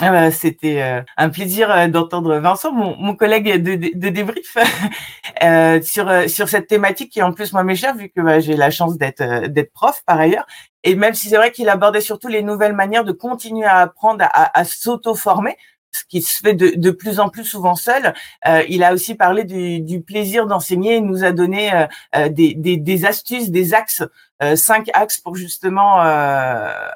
Bah, 0.00 0.30
C'était 0.30 0.82
euh, 0.82 1.02
un 1.16 1.28
plaisir 1.28 1.70
euh, 1.70 1.88
d'entendre 1.88 2.36
Vincent, 2.38 2.72
mon, 2.72 2.96
mon, 2.96 3.14
collègue 3.14 3.62
de, 3.62 3.74
de, 3.76 3.90
de 3.94 4.08
débrief, 4.08 4.56
euh, 5.42 5.80
sur 5.82 6.08
euh, 6.08 6.28
sur 6.28 6.48
cette 6.48 6.66
thématique 6.66 7.12
qui 7.12 7.22
en 7.22 7.32
plus 7.32 7.52
moi 7.52 7.62
chère 7.74 7.94
vu 7.94 8.08
que 8.08 8.20
bah, 8.20 8.40
j'ai 8.40 8.56
la 8.56 8.70
chance 8.70 8.96
d'être 8.96 9.46
d'être 9.48 9.72
prof 9.72 10.02
par 10.06 10.18
ailleurs. 10.18 10.46
Et 10.84 10.96
même 10.96 11.14
si 11.14 11.28
c'est 11.28 11.36
vrai 11.36 11.52
qu'il 11.52 11.68
abordait 11.68 12.00
surtout 12.00 12.28
les 12.28 12.42
nouvelles 12.42 12.74
manières 12.74 13.04
de 13.04 13.12
continuer 13.12 13.66
à 13.66 13.78
apprendre 13.78 14.24
à, 14.24 14.58
à 14.58 14.64
s'auto-former, 14.64 15.56
ce 15.92 16.04
qui 16.08 16.22
se 16.22 16.40
fait 16.40 16.54
de, 16.54 16.72
de, 16.76 16.90
plus 16.90 17.20
en 17.20 17.28
plus 17.28 17.44
souvent 17.44 17.76
seul. 17.76 18.14
Euh, 18.46 18.62
il 18.68 18.82
a 18.82 18.92
aussi 18.92 19.14
parlé 19.14 19.44
du, 19.44 19.80
du 19.80 20.00
plaisir 20.02 20.46
d'enseigner. 20.46 20.96
Il 20.96 21.06
nous 21.06 21.24
a 21.24 21.32
donné 21.32 21.70
euh, 22.14 22.28
des, 22.28 22.54
des, 22.54 22.76
des, 22.76 23.04
astuces, 23.04 23.50
des 23.50 23.74
axes, 23.74 24.02
euh, 24.42 24.56
cinq 24.56 24.88
axes 24.94 25.18
pour 25.18 25.36
justement 25.36 25.98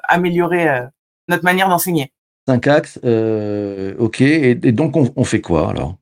améliorer 0.03 0.81
notre 1.27 1.43
manière 1.43 1.69
d'enseigner. 1.69 2.11
Cinq 2.47 2.67
axes, 2.67 2.99
euh, 3.03 3.95
ok. 3.99 4.21
Et, 4.21 4.55
donc, 4.55 4.95
on, 4.95 5.11
on, 5.15 5.23
fait 5.25 5.41
quoi 5.41 5.69
alors? 5.69 5.95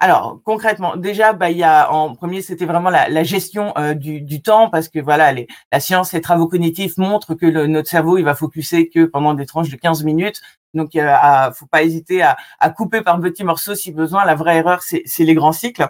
Alors 0.00 0.40
concrètement, 0.44 0.96
déjà, 0.96 1.32
bah, 1.32 1.50
il 1.50 1.56
y 1.56 1.64
a 1.64 1.90
en 1.90 2.14
premier, 2.14 2.40
c'était 2.40 2.66
vraiment 2.66 2.90
la, 2.90 3.08
la 3.08 3.24
gestion 3.24 3.72
euh, 3.78 3.94
du, 3.94 4.20
du, 4.20 4.42
temps, 4.42 4.70
parce 4.70 4.88
que 4.88 5.00
voilà, 5.00 5.32
les, 5.32 5.48
la 5.72 5.80
science, 5.80 6.12
les 6.12 6.20
travaux 6.20 6.46
cognitifs 6.46 6.98
montrent 6.98 7.34
que 7.34 7.46
le, 7.46 7.66
notre 7.66 7.88
cerveau, 7.88 8.18
il 8.18 8.22
va 8.22 8.34
focuser 8.34 8.88
que 8.90 9.06
pendant 9.06 9.34
des 9.34 9.46
tranches 9.46 9.70
de 9.70 9.76
15 9.76 10.04
minutes. 10.04 10.40
Donc, 10.74 10.94
il 10.94 11.00
euh, 11.00 11.52
faut 11.52 11.66
pas 11.66 11.82
hésiter 11.82 12.22
à, 12.22 12.36
à, 12.60 12.70
couper 12.70 13.00
par 13.00 13.18
petits 13.20 13.42
morceaux 13.42 13.74
si 13.74 13.90
besoin. 13.90 14.24
La 14.24 14.34
vraie 14.34 14.58
erreur, 14.58 14.82
c'est 14.82 15.24
les 15.24 15.34
grands 15.34 15.52
cycles. 15.52 15.88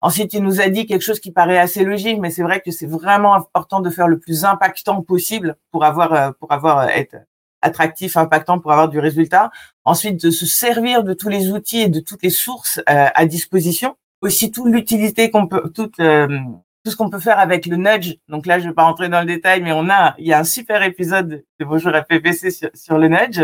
Ensuite, 0.00 0.34
il 0.34 0.42
nous 0.44 0.60
a 0.60 0.68
dit 0.68 0.86
quelque 0.86 1.02
chose 1.02 1.18
qui 1.18 1.32
paraît 1.32 1.58
assez 1.58 1.84
logique, 1.84 2.20
mais 2.20 2.30
c'est 2.30 2.42
vrai 2.42 2.60
que 2.60 2.70
c'est 2.70 2.86
vraiment 2.86 3.34
important 3.34 3.80
de 3.80 3.90
faire 3.90 4.06
le 4.06 4.20
plus 4.20 4.44
impactant 4.44 5.02
possible 5.02 5.56
pour 5.72 5.84
avoir 5.84 6.12
euh, 6.12 6.30
pour 6.38 6.52
avoir 6.52 6.88
être 6.90 7.16
attractif, 7.62 8.16
impactant 8.16 8.58
pour 8.58 8.72
avoir 8.72 8.88
du 8.88 8.98
résultat. 8.98 9.50
Ensuite, 9.84 10.22
de 10.22 10.30
se 10.30 10.46
servir 10.46 11.04
de 11.04 11.14
tous 11.14 11.28
les 11.28 11.50
outils 11.50 11.80
et 11.80 11.88
de 11.88 12.00
toutes 12.00 12.22
les 12.22 12.30
sources 12.30 12.78
euh, 12.88 13.06
à 13.14 13.26
disposition. 13.26 13.96
Aussi, 14.20 14.50
toute 14.50 14.66
l'utilité 14.66 15.30
qu'on 15.30 15.46
peut, 15.46 15.70
toute 15.74 16.00
euh, 16.00 16.38
tout 16.88 16.92
ce 16.92 16.96
qu'on 16.96 17.10
peut 17.10 17.20
faire 17.20 17.38
avec 17.38 17.66
le 17.66 17.76
nudge. 17.76 18.14
Donc 18.28 18.46
là, 18.46 18.58
je 18.58 18.66
vais 18.66 18.72
pas 18.72 18.84
rentrer 18.84 19.10
dans 19.10 19.20
le 19.20 19.26
détail, 19.26 19.60
mais 19.60 19.72
on 19.72 19.90
a, 19.90 20.14
il 20.16 20.26
y 20.26 20.32
a 20.32 20.38
un 20.38 20.44
super 20.44 20.82
épisode 20.82 21.44
de 21.60 21.64
Bonjour 21.66 21.92
FPPC 21.92 22.50
sur, 22.50 22.70
sur 22.72 22.96
le 22.96 23.08
nudge. 23.08 23.42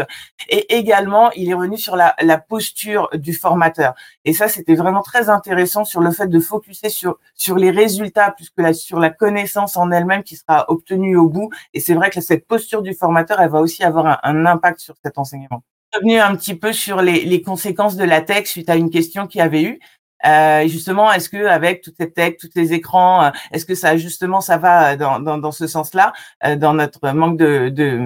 Et 0.49 0.79
également, 0.79 1.31
il 1.33 1.51
est 1.51 1.55
revenu 1.55 1.77
sur 1.77 1.95
la, 1.95 2.15
la 2.23 2.39
posture 2.39 3.11
du 3.13 3.35
formateur. 3.35 3.93
Et 4.25 4.33
ça, 4.33 4.49
c'était 4.49 4.77
vraiment 4.77 5.03
très 5.03 5.29
intéressant 5.29 5.85
sur 5.85 6.01
le 6.01 6.11
fait 6.11 6.27
de 6.27 6.41
focuser 6.41 6.89
sur, 6.89 7.19
sur 7.35 7.57
les 7.57 7.71
résultats 7.71 8.31
plus 8.31 8.49
que 8.49 8.63
la, 8.63 8.73
sur 8.73 8.99
la 8.99 9.11
connaissance 9.11 9.77
en 9.77 9.91
elle-même 9.91 10.23
qui 10.23 10.37
sera 10.37 10.65
obtenue 10.69 11.19
au 11.19 11.29
bout. 11.29 11.51
Et 11.75 11.81
c'est 11.81 11.95
vrai 11.95 12.09
que 12.09 12.23
cette 12.23 12.47
posture 12.47 12.81
du 12.81 12.95
formateur, 12.95 13.43
elle 13.43 13.51
va 13.51 13.61
aussi 13.61 13.85
avoir 13.85 14.07
un, 14.07 14.19
un 14.23 14.47
impact 14.47 14.81
sur 14.81 14.95
cet 15.05 15.19
enseignement 15.19 15.63
revenu 15.95 16.19
un 16.19 16.35
petit 16.35 16.57
peu 16.57 16.73
sur 16.73 17.03
les, 17.03 17.25
les, 17.25 17.41
conséquences 17.41 17.95
de 17.95 18.03
la 18.03 18.21
tech 18.21 18.49
suite 18.49 18.69
à 18.69 18.75
une 18.75 18.91
question 18.91 19.29
qui 19.29 19.41
avait 19.41 19.63
eu. 19.63 19.79
Euh, 20.27 20.67
justement, 20.69 21.13
est-ce 21.13 21.29
que 21.29 21.47
avec 21.47 21.83
toute 21.83 21.97
cette 21.99 22.15
tech, 22.15 22.37
tous 22.39 22.51
les 22.55 22.73
écrans, 22.73 23.25
euh, 23.25 23.31
est-ce 23.53 23.67
que 23.67 23.75
ça 23.75 23.97
justement 23.97 24.41
ça 24.41 24.57
va 24.57 24.97
dans, 24.97 25.21
dans, 25.21 25.39
dans 25.39 25.53
ce 25.53 25.67
sens-là, 25.67 26.13
euh, 26.45 26.57
dans 26.57 26.75
notre 26.75 27.11
manque 27.11 27.37
de, 27.37 27.69
de 27.69 28.01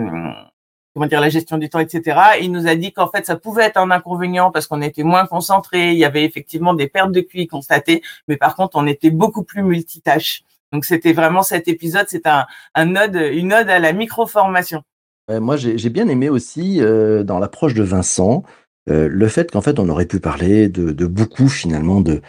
comment 0.94 1.06
dire 1.06 1.21
la 1.21 1.28
gestion 1.28 1.59
du 1.59 1.68
temps, 1.68 1.78
etc. 1.78 2.18
Il 2.40 2.50
nous 2.50 2.66
a 2.66 2.75
dit 2.75 2.92
qu'en 2.92 3.09
fait 3.09 3.25
ça 3.25 3.37
pouvait 3.37 3.64
être 3.64 3.76
un 3.76 3.90
inconvénient 3.90 4.50
parce 4.50 4.66
qu'on 4.66 4.83
était 4.83 5.04
moins 5.04 5.26
concentré, 5.26 5.92
il 5.92 5.99
y 5.99 6.04
avait 6.04 6.25
effectivement 6.25 6.75
des 6.75 6.88
pertes 6.88 7.12
de 7.12 7.21
QI 7.21 7.47
constatées, 7.47 8.02
mais 8.26 8.37
par 8.37 8.56
contre 8.56 8.76
on 8.76 8.87
était 8.87 9.11
beaucoup 9.11 9.44
plus 9.44 9.62
multitâche. 9.62 10.42
Donc 10.73 10.85
c'était 10.85 11.12
vraiment 11.12 11.42
cet 11.42 11.68
épisode, 11.68 12.06
c'est 12.09 12.26
un, 12.26 12.47
un 12.75 12.97
ode, 12.97 13.14
une 13.14 13.52
ode 13.52 13.71
à 13.71 13.78
la 13.78 13.92
micro-formation. 13.92 14.83
moi 15.30 15.56
j'ai 15.56 15.88
bien 15.88 16.09
aimé 16.09 16.28
aussi 16.28 16.80
euh, 16.80 17.23
dans 17.23 17.38
l'approche 17.38 17.75
de 17.75 17.85
Vincent 17.85 18.42
euh, 18.88 19.09
le 19.11 19.28
fait 19.28 19.50
qu'en 19.50 19.61
fait 19.61 19.78
on 19.78 19.88
aurait 19.88 20.07
pu 20.07 20.21
parler 20.21 20.68
de, 20.68 20.92
de 20.92 21.07
beaucoup 21.07 21.49
finalement 21.49 22.00
de, 22.00 22.21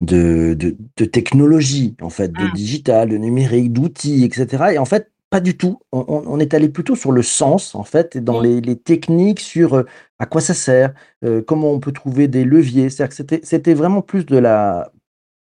de, 0.00 0.54
de, 0.54 0.76
de, 0.96 1.04
technologie, 1.04 1.96
en 2.00 2.10
fait, 2.10 2.28
de 2.28 2.44
mmh. 2.44 2.52
digital, 2.52 3.08
de 3.10 3.16
numérique, 3.16 3.72
d'outils, 3.72 4.24
etc. 4.24 4.72
Et 4.74 4.78
en 4.78 4.84
fait, 4.84 5.10
pas 5.30 5.40
du 5.40 5.56
tout. 5.56 5.80
On, 5.92 6.04
on, 6.08 6.38
est 6.38 6.54
allé 6.54 6.68
plutôt 6.68 6.94
sur 6.94 7.12
le 7.12 7.22
sens, 7.22 7.74
en 7.74 7.84
fait, 7.84 8.16
et 8.16 8.20
dans 8.20 8.40
mmh. 8.40 8.44
les, 8.44 8.60
les, 8.60 8.76
techniques, 8.76 9.40
sur 9.40 9.74
euh, 9.74 9.86
à 10.18 10.26
quoi 10.26 10.40
ça 10.40 10.54
sert, 10.54 10.94
euh, 11.24 11.42
comment 11.42 11.72
on 11.72 11.80
peut 11.80 11.92
trouver 11.92 12.28
des 12.28 12.44
leviers. 12.44 12.90
C'est-à-dire 12.90 13.26
que 13.26 13.40
c'était 13.42 13.74
vraiment 13.74 14.02
plus 14.02 14.26
de 14.26 14.36
la 14.36 14.92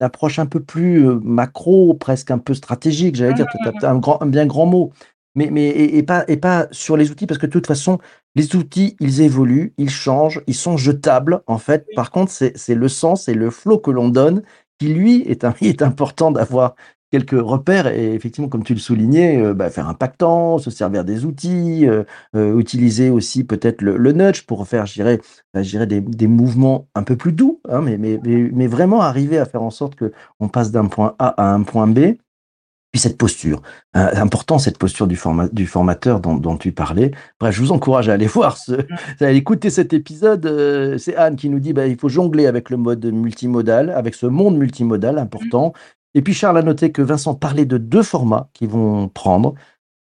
approche 0.02 0.40
un 0.40 0.46
peu 0.46 0.60
plus 0.60 1.06
macro, 1.24 1.94
presque 1.94 2.30
un 2.30 2.38
peu 2.38 2.54
stratégique, 2.54 3.16
j'allais 3.16 3.34
dire, 3.34 3.48
mmh. 3.64 3.86
un, 3.86 3.98
grand, 3.98 4.22
un 4.22 4.26
bien 4.26 4.46
grand 4.46 4.66
mot 4.66 4.92
mais, 5.36 5.50
mais 5.52 5.68
et, 5.68 5.98
et, 5.98 6.04
pas, 6.04 6.26
et 6.28 6.38
pas 6.38 6.68
sur 6.72 6.98
les 6.98 7.12
outils, 7.12 7.28
parce 7.28 7.38
que 7.38 7.46
de 7.46 7.52
toute 7.52 7.68
façon, 7.68 8.00
les 8.36 8.56
outils, 8.56 8.96
ils 9.00 9.22
évoluent, 9.22 9.74
ils 9.78 9.90
changent, 9.90 10.42
ils 10.48 10.56
sont 10.56 10.78
jetables, 10.78 11.42
en 11.48 11.58
fait. 11.58 11.86
Par 11.96 12.12
contre, 12.12 12.32
c'est 12.32 12.76
le 12.76 12.88
sens 12.88 13.28
et 13.28 13.34
le 13.34 13.50
flow 13.50 13.78
que 13.80 13.92
l'on 13.92 14.10
donne 14.10 14.44
qui, 14.80 14.94
lui, 14.94 15.22
est, 15.22 15.44
un, 15.46 15.54
est 15.62 15.82
important 15.82 16.32
d'avoir 16.32 16.76
quelques 17.12 17.40
repères 17.40 17.88
et 17.88 18.14
effectivement, 18.14 18.50
comme 18.50 18.64
tu 18.64 18.74
le 18.74 18.80
soulignais, 18.80 19.42
euh, 19.42 19.54
bah, 19.54 19.70
faire 19.70 19.88
impactant, 19.88 20.58
se 20.58 20.70
servir 20.70 21.06
des 21.06 21.24
outils, 21.24 21.88
euh, 21.88 22.04
euh, 22.36 22.60
utiliser 22.60 23.10
aussi 23.10 23.44
peut-être 23.46 23.82
le, 23.82 23.96
le, 23.96 24.12
nudge 24.12 24.46
pour 24.46 24.68
faire, 24.68 24.86
je 24.86 25.02
bah, 25.54 25.86
des, 25.86 26.02
des, 26.02 26.28
mouvements 26.28 26.88
un 26.96 27.04
peu 27.04 27.16
plus 27.16 27.32
doux, 27.32 27.62
hein, 27.70 27.82
mais, 27.82 27.98
mais, 27.98 28.20
mais, 28.26 28.50
mais, 28.52 28.68
vraiment 28.68 29.02
arriver 29.02 29.38
à 29.38 29.46
faire 29.46 29.62
en 29.62 29.70
sorte 29.70 29.96
que 29.96 30.12
on 30.40 30.50
passe 30.50 30.72
d'un 30.72 30.88
point 30.88 31.16
A 31.20 31.30
à 31.42 31.54
un 31.54 31.64
point 31.64 31.88
B 31.88 32.16
puis 32.96 33.02
cette 33.02 33.18
posture, 33.18 33.62
euh, 33.98 34.10
important 34.16 34.58
cette 34.58 34.78
posture 34.78 35.06
du, 35.06 35.18
format, 35.18 35.50
du 35.50 35.68
formateur 35.68 36.22
dont, 36.22 36.38
dont, 36.38 36.56
tu 36.56 36.72
parlais. 36.72 37.12
Bref, 37.42 37.54
je 37.54 37.60
vous 37.60 37.74
encourage 37.74 38.08
à 38.08 38.14
aller 38.14 38.26
voir, 38.38 38.56
ce, 38.56 38.72
à 39.20 39.32
écouter 39.32 39.70
cet 39.70 39.92
épisode. 39.92 40.46
Euh, 40.46 40.98
c'est 40.98 41.14
Anne 41.18 41.36
qui 41.36 41.50
nous 41.50 41.60
dit 41.60 41.74
bah, 41.74 41.88
il 41.88 42.00
faut 42.00 42.08
jongler 42.08 42.48
avec 42.48 42.70
le 42.70 42.78
mode 42.78 43.06
multimodal, 43.06 43.90
avec 43.90 44.16
ce 44.16 44.28
monde 44.28 44.58
multimodal 44.58 45.18
important. 45.18 45.74
Et 46.14 46.22
puis 46.22 46.34
Charles 46.34 46.58
a 46.58 46.62
noté 46.62 46.94
que 46.94 47.02
Vincent 47.02 47.36
parlait 47.36 47.66
de 47.66 47.78
deux 47.78 48.02
formats 48.02 48.50
qui 48.54 48.66
vont 48.66 49.10
prendre. 49.10 49.56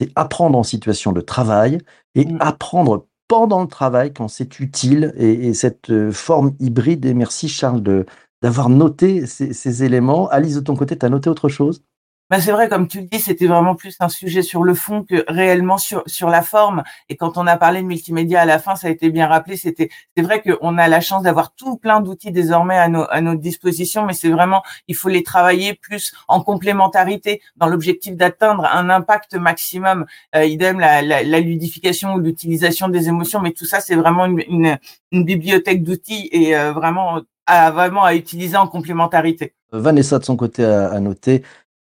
C'est 0.01 0.11
apprendre 0.17 0.59
en 0.59 0.65
situation 0.65 1.13
de 1.13 1.21
travail 1.21 1.79
et 2.17 2.25
Mm. 2.25 2.39
apprendre 2.41 3.07
pendant 3.29 3.61
le 3.63 3.69
travail 3.69 4.13
quand 4.13 4.27
c'est 4.27 4.59
utile. 4.59 5.15
Et, 5.17 5.47
et 5.47 5.55
cette 5.55 5.91
euh, 5.91 6.11
forme 6.11 6.57
hybride. 6.59 7.07
Et 7.07 7.15
merci 7.15 7.49
Charles 7.49 7.85
de 7.85 8.05
d'avoir 8.43 8.69
noté 8.69 9.27
ces, 9.27 9.53
ces 9.53 9.85
éléments. 9.85 10.29
Alice, 10.31 10.57
de 10.57 10.61
ton 10.61 10.75
côté, 10.75 10.99
tu 10.99 11.07
as 11.07 11.09
noté 11.09 11.31
autre 11.31 11.49
chose? 11.49 11.85
Bah, 12.31 12.41
c'est 12.41 12.53
vrai, 12.53 12.69
comme 12.69 12.87
tu 12.87 13.01
le 13.01 13.07
dis, 13.07 13.19
c'était 13.19 13.49
vraiment 13.49 13.75
plus 13.75 13.97
un 13.99 14.09
sujet 14.09 14.43
sur 14.43 14.63
le 14.63 14.73
fond 14.75 15.03
que 15.03 15.25
réellement 15.27 15.79
sur, 15.79 16.05
sur 16.07 16.31
la 16.31 16.43
forme. 16.43 16.85
Et 17.09 17.17
quand 17.17 17.37
on 17.37 17.45
a 17.49 17.57
parlé 17.57 17.83
de 17.83 17.87
multimédia 17.89 18.41
à 18.41 18.45
la 18.45 18.61
fin, 18.61 18.77
ça 18.77 18.87
a 18.87 18.91
été 18.91 19.11
bien 19.11 19.27
rappelé. 19.27 19.57
C'était, 19.57 19.89
c'est 20.17 20.23
vrai 20.23 20.41
qu'on 20.41 20.79
a 20.79 20.87
la 20.87 21.01
chance 21.01 21.25
d'avoir 21.25 21.53
tout 21.57 21.77
plein 21.77 22.01
d'outils 22.01 22.31
désormais 22.31 22.79
à, 22.79 22.87
nos, 22.87 23.05
à 23.11 23.21
notre 23.21 23.41
disposition, 23.41 24.07
mais 24.07 24.13
c'est 24.13 24.29
vraiment, 24.29 24.63
il 24.87 24.95
faut 24.95 25.09
les 25.09 25.25
travailler 25.25 25.75
plus 25.75 26.13
en 26.29 26.41
complémentarité 26.41 27.43
dans 27.57 27.67
l'objectif 27.67 28.15
d'atteindre 28.15 28.65
un 28.65 28.91
impact 28.91 29.35
maximum. 29.35 30.07
Euh, 30.37 30.45
idem, 30.45 30.79
la, 30.79 31.03
la, 31.03 31.25
la 31.25 31.41
ludification 31.41 32.15
ou 32.15 32.21
l'utilisation 32.21 32.89
des 32.89 33.09
émotions, 33.09 33.41
mais 33.41 33.51
tout 33.51 33.67
ça, 33.67 33.81
c'est 33.81 33.97
vraiment 33.97 34.27
une, 34.27 34.79
une, 35.11 35.25
bibliothèque 35.25 35.83
d'outils 35.83 36.29
et 36.31 36.57
euh, 36.57 36.71
vraiment 36.71 37.23
à, 37.47 37.73
vraiment 37.73 38.05
à 38.05 38.15
utiliser 38.15 38.57
en 38.57 38.69
complémentarité. 38.69 39.53
Vanessa, 39.73 40.21
de 40.21 40.25
son 40.25 40.37
côté, 40.37 40.65
a 40.65 40.99
noté 41.01 41.43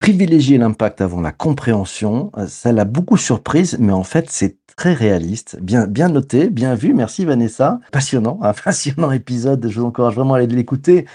privilégier 0.01 0.57
l'impact 0.57 0.99
avant 0.99 1.21
la 1.21 1.31
compréhension. 1.31 2.31
Euh, 2.37 2.47
Ça 2.47 2.73
l'a 2.73 2.83
beaucoup 2.83 3.17
surprise, 3.17 3.77
mais 3.79 3.93
en 3.93 4.03
fait, 4.03 4.29
c'est 4.29 4.57
très 4.75 4.93
réaliste. 4.93 5.57
Bien, 5.61 5.87
bien 5.87 6.09
noté, 6.09 6.49
bien 6.49 6.75
vu. 6.75 6.93
Merci 6.93 7.23
Vanessa. 7.23 7.79
Passionnant, 7.91 8.39
un 8.41 8.53
passionnant 8.65 9.11
épisode. 9.11 9.65
Je 9.69 9.79
vous 9.79 9.85
encourage 9.85 10.15
vraiment 10.15 10.33
à 10.33 10.39
aller 10.39 10.47
l'écouter. 10.47 11.05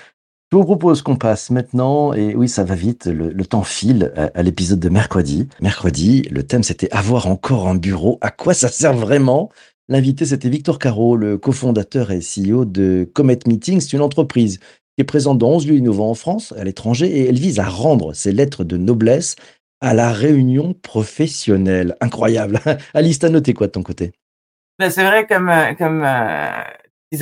Je 0.52 0.57
vous 0.57 0.64
propose 0.64 1.02
qu'on 1.02 1.16
passe 1.16 1.50
maintenant, 1.50 2.12
et 2.12 2.37
oui, 2.37 2.49
ça 2.49 2.62
va 2.62 2.76
vite, 2.76 3.07
le, 3.07 3.45
temps 3.45 3.64
file 3.64 4.12
à, 4.14 4.31
à 4.33 4.43
l'épisode 4.45 4.78
de 4.78 4.88
mercredi. 4.88 5.49
Mercredi, 5.61 6.23
le 6.31 6.45
thème 6.45 6.62
c'était 6.62 6.88
avoir 6.93 7.26
encore 7.26 7.66
un 7.66 7.75
bureau. 7.75 8.19
À 8.21 8.31
quoi 8.31 8.55
ça 8.55 8.69
sert 8.69 8.95
vraiment? 8.95 9.50
L'invité, 9.88 10.25
c'était 10.25 10.49
Victor 10.49 10.78
Caro, 10.78 11.16
le 11.16 11.37
cofondateur 11.37 12.12
et 12.12 12.21
CEO 12.21 12.64
de 12.64 13.11
Comet 13.12 13.40
Meetings. 13.47 13.88
Une 13.93 14.00
entreprise 14.02 14.61
qui 14.97 15.03
est 15.03 15.05
présente 15.05 15.38
dans 15.38 15.50
11 15.50 15.69
lieux 15.69 15.76
innovants 15.76 16.11
en 16.11 16.15
France, 16.15 16.53
à 16.59 16.65
l'étranger, 16.65 17.07
et 17.07 17.29
elle 17.29 17.38
vise 17.38 17.61
à 17.61 17.69
rendre 17.69 18.15
ses 18.15 18.33
lettres 18.33 18.65
de 18.65 18.76
noblesse 18.76 19.37
à 19.81 19.93
la 19.93 20.11
réunion 20.11 20.75
professionnelle. 20.75 21.97
Incroyable. 22.00 22.61
Alice, 22.95 23.19
t'as 23.19 23.29
noté 23.29 23.53
quoi 23.53 23.67
de 23.67 23.73
ton 23.73 23.83
côté? 23.83 24.12
Ben, 24.79 24.91
c'est 24.91 25.05
vrai, 25.05 25.26
comme, 25.26 25.50
euh, 25.50 25.75
comme 25.75 26.03
euh, 26.03 26.50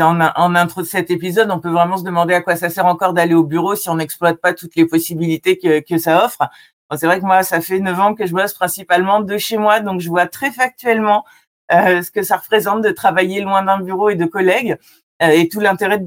en, 0.00 0.54
intro 0.54 0.82
de 0.82 0.86
cet 0.86 1.10
épisode, 1.10 1.50
on 1.50 1.58
peut 1.58 1.70
vraiment 1.70 1.96
se 1.96 2.04
demander 2.04 2.34
à 2.34 2.40
quoi 2.40 2.56
ça 2.56 2.70
sert 2.70 2.86
encore 2.86 3.12
d'aller 3.12 3.34
au 3.34 3.44
bureau 3.44 3.74
si 3.74 3.88
on 3.88 3.96
n'exploite 3.96 4.40
pas 4.40 4.54
toutes 4.54 4.76
les 4.76 4.86
possibilités 4.86 5.58
que, 5.58 5.80
que 5.80 5.98
ça 5.98 6.24
offre. 6.24 6.48
Bon, 6.90 6.96
c'est 6.96 7.06
vrai 7.06 7.18
que 7.18 7.24
moi, 7.24 7.42
ça 7.42 7.60
fait 7.60 7.80
neuf 7.80 7.98
ans 7.98 8.14
que 8.14 8.26
je 8.26 8.32
bosse 8.32 8.54
principalement 8.54 9.20
de 9.20 9.36
chez 9.36 9.56
moi, 9.56 9.80
donc 9.80 10.00
je 10.00 10.08
vois 10.08 10.26
très 10.26 10.50
factuellement 10.50 11.24
euh, 11.72 12.02
ce 12.02 12.10
que 12.10 12.22
ça 12.22 12.36
représente 12.36 12.82
de 12.82 12.90
travailler 12.90 13.40
loin 13.40 13.62
d'un 13.62 13.80
bureau 13.80 14.10
et 14.10 14.16
de 14.16 14.26
collègues, 14.26 14.76
euh, 15.22 15.28
et 15.28 15.48
tout 15.48 15.60
l'intérêt 15.60 15.98
de 15.98 16.04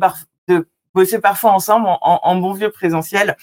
bosser 0.94 1.20
parfois 1.20 1.52
ensemble 1.52 1.88
en, 1.88 2.00
en, 2.02 2.20
en 2.24 2.36
bon 2.36 2.54
vieux 2.54 2.72
présentiel. 2.72 3.36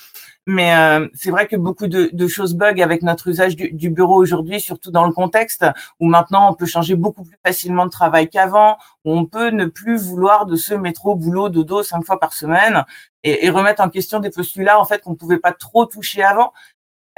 Mais 0.46 0.76
euh, 0.76 1.08
c'est 1.14 1.30
vrai 1.30 1.46
que 1.46 1.56
beaucoup 1.56 1.86
de, 1.86 2.10
de, 2.12 2.28
choses 2.28 2.54
bug 2.54 2.80
avec 2.82 3.02
notre 3.02 3.28
usage 3.28 3.56
du, 3.56 3.72
du 3.72 3.88
bureau 3.88 4.16
aujourd'hui, 4.16 4.60
surtout 4.60 4.90
dans 4.90 5.06
le 5.06 5.12
contexte 5.12 5.64
où 6.00 6.06
maintenant 6.06 6.50
on 6.50 6.54
peut 6.54 6.66
changer 6.66 6.96
beaucoup 6.96 7.24
plus 7.24 7.38
facilement 7.44 7.86
de 7.86 7.90
travail 7.90 8.28
qu'avant, 8.28 8.76
où 9.06 9.16
on 9.16 9.24
peut 9.24 9.48
ne 9.48 9.64
plus 9.64 9.96
vouloir 9.96 10.44
de 10.44 10.56
ce 10.56 10.74
métro, 10.74 11.14
boulot, 11.14 11.48
dodo 11.48 11.82
cinq 11.82 12.04
fois 12.04 12.20
par 12.20 12.34
semaine 12.34 12.84
et, 13.22 13.46
et 13.46 13.50
remettre 13.50 13.82
en 13.82 13.88
question 13.88 14.20
des 14.20 14.30
postulats 14.30 14.78
en 14.78 14.84
fait 14.84 15.00
qu'on 15.00 15.14
pouvait 15.14 15.38
pas 15.38 15.52
trop 15.52 15.86
toucher 15.86 16.22
avant. 16.22 16.52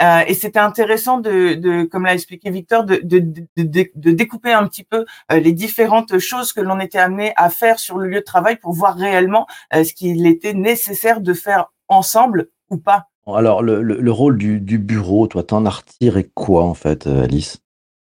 Euh, 0.03 0.21
et 0.27 0.35
c'était 0.35 0.59
intéressant 0.59 1.19
de, 1.19 1.55
de, 1.55 1.85
comme 1.85 2.05
l'a 2.05 2.15
expliqué 2.15 2.51
Victor, 2.51 2.85
de, 2.85 3.01
de, 3.03 3.19
de, 3.57 3.91
de 3.95 4.11
découper 4.11 4.53
un 4.53 4.67
petit 4.67 4.85
peu 4.85 5.07
euh, 5.33 5.41
les 5.41 5.53
différentes 5.53 6.19
choses 6.19 6.53
que 6.53 6.61
l'on 6.61 6.81
était 6.81 6.99
amené 6.99 7.33
à 7.37 7.49
faire 7.49 7.79
sur 7.79 7.99
le 7.99 8.09
lieu 8.09 8.21
de 8.21 8.25
travail 8.25 8.57
pour 8.57 8.73
voir 8.73 8.97
réellement 8.97 9.47
euh, 9.75 9.85
ce 9.85 9.95
qu'il 9.95 10.27
était 10.27 10.53
nécessaire 10.53 11.21
de 11.21 11.33
faire 11.33 11.73
ensemble 11.89 12.49
ou 12.69 12.77
pas. 12.77 13.07
Alors, 13.27 13.63
le, 13.63 13.83
le, 13.83 14.01
le 14.01 14.13
rôle 14.13 14.37
du, 14.37 14.61
du, 14.61 14.79
bureau, 14.79 15.27
toi, 15.27 15.43
t'en 15.43 15.67
as 15.67 15.71
retiré 15.71 16.31
quoi, 16.35 16.65
en 16.65 16.75
fait, 16.75 17.07
Alice? 17.07 17.59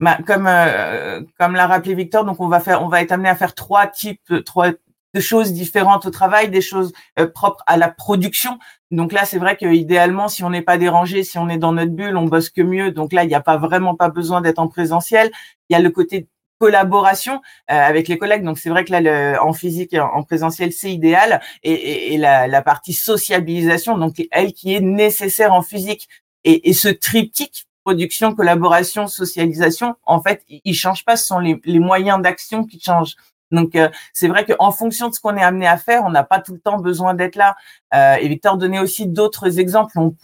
Bah, 0.00 0.18
Comme, 0.26 0.46
euh, 0.46 1.22
comme 1.38 1.54
l'a 1.54 1.66
rappelé 1.66 1.94
Victor, 1.94 2.24
donc 2.24 2.40
on 2.40 2.48
va 2.48 2.60
faire, 2.60 2.82
on 2.82 2.88
va 2.88 3.00
être 3.00 3.12
amené 3.12 3.30
à 3.30 3.34
faire 3.34 3.54
trois 3.54 3.86
types, 3.86 4.44
trois 4.44 4.72
de 5.16 5.20
choses 5.20 5.52
différentes 5.52 6.04
au 6.04 6.10
travail, 6.10 6.50
des 6.50 6.60
choses 6.60 6.92
euh, 7.18 7.26
propres 7.26 7.64
à 7.66 7.76
la 7.76 7.88
production. 7.88 8.58
Donc 8.92 9.12
là, 9.12 9.24
c'est 9.24 9.38
vrai 9.38 9.56
que 9.56 9.66
idéalement, 9.66 10.28
si 10.28 10.44
on 10.44 10.50
n'est 10.50 10.62
pas 10.62 10.78
dérangé, 10.78 11.24
si 11.24 11.38
on 11.38 11.48
est 11.48 11.58
dans 11.58 11.72
notre 11.72 11.90
bulle, 11.90 12.16
on 12.16 12.26
bosse 12.26 12.50
que 12.50 12.62
mieux. 12.62 12.92
Donc 12.92 13.12
là, 13.12 13.24
il 13.24 13.28
n'y 13.28 13.34
a 13.34 13.40
pas 13.40 13.56
vraiment 13.56 13.96
pas 13.96 14.08
besoin 14.08 14.40
d'être 14.40 14.60
en 14.60 14.68
présentiel. 14.68 15.30
Il 15.68 15.72
y 15.72 15.76
a 15.76 15.80
le 15.80 15.90
côté 15.90 16.28
collaboration 16.58 17.42
euh, 17.70 17.74
avec 17.74 18.08
les 18.08 18.16
collègues. 18.16 18.44
Donc 18.44 18.58
c'est 18.58 18.70
vrai 18.70 18.84
que 18.84 18.92
là, 18.92 19.42
en 19.42 19.52
physique 19.52 19.92
et 19.92 20.00
en, 20.00 20.22
présentiel, 20.22 20.72
c'est 20.72 20.92
idéal. 20.92 21.40
Et, 21.64 22.16
la, 22.18 22.62
partie 22.62 22.92
sociabilisation, 22.92 23.98
donc 23.98 24.22
elle 24.30 24.52
qui 24.52 24.74
est 24.74 24.80
nécessaire 24.80 25.52
en 25.52 25.62
physique. 25.62 26.08
Et, 26.44 26.72
ce 26.72 26.88
triptyque 26.88 27.66
production, 27.84 28.34
collaboration, 28.34 29.06
socialisation, 29.06 29.94
en 30.04 30.20
fait, 30.20 30.44
il 30.48 30.74
change 30.74 31.04
pas. 31.04 31.16
Ce 31.16 31.26
sont 31.26 31.38
les 31.40 31.78
moyens 31.78 32.20
d'action 32.22 32.64
qui 32.64 32.80
changent. 32.80 33.16
Donc 33.50 33.74
euh, 33.74 33.88
c'est 34.12 34.28
vrai 34.28 34.44
qu'en 34.44 34.70
fonction 34.70 35.08
de 35.08 35.14
ce 35.14 35.20
qu'on 35.20 35.36
est 35.36 35.42
amené 35.42 35.66
à 35.66 35.76
faire, 35.76 36.02
on 36.04 36.10
n'a 36.10 36.24
pas 36.24 36.40
tout 36.40 36.52
le 36.52 36.60
temps 36.60 36.78
besoin 36.78 37.14
d'être 37.14 37.36
là. 37.36 37.56
Euh, 37.94 38.16
et 38.16 38.28
Victor 38.28 38.56
donnait 38.56 38.80
aussi 38.80 39.06
d'autres 39.06 39.58
exemples. 39.58 39.98
On 39.98 40.14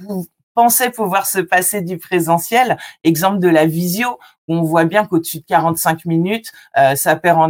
pensait 0.55 0.91
pouvoir 0.91 1.27
se 1.27 1.39
passer 1.39 1.83
du 1.83 1.99
présentiel. 1.99 2.77
Exemple 3.05 3.39
de 3.39 3.49
la 3.49 3.67
visio, 3.67 4.19
où 4.49 4.57
on 4.57 4.63
voit 4.63 4.85
bien 4.85 5.07
qu'au-dessus 5.07 5.39
de 5.39 5.45
45 5.45 6.05
minutes, 6.05 6.53
euh, 6.79 6.95
ça 6.95 7.17
perd 7.17 7.41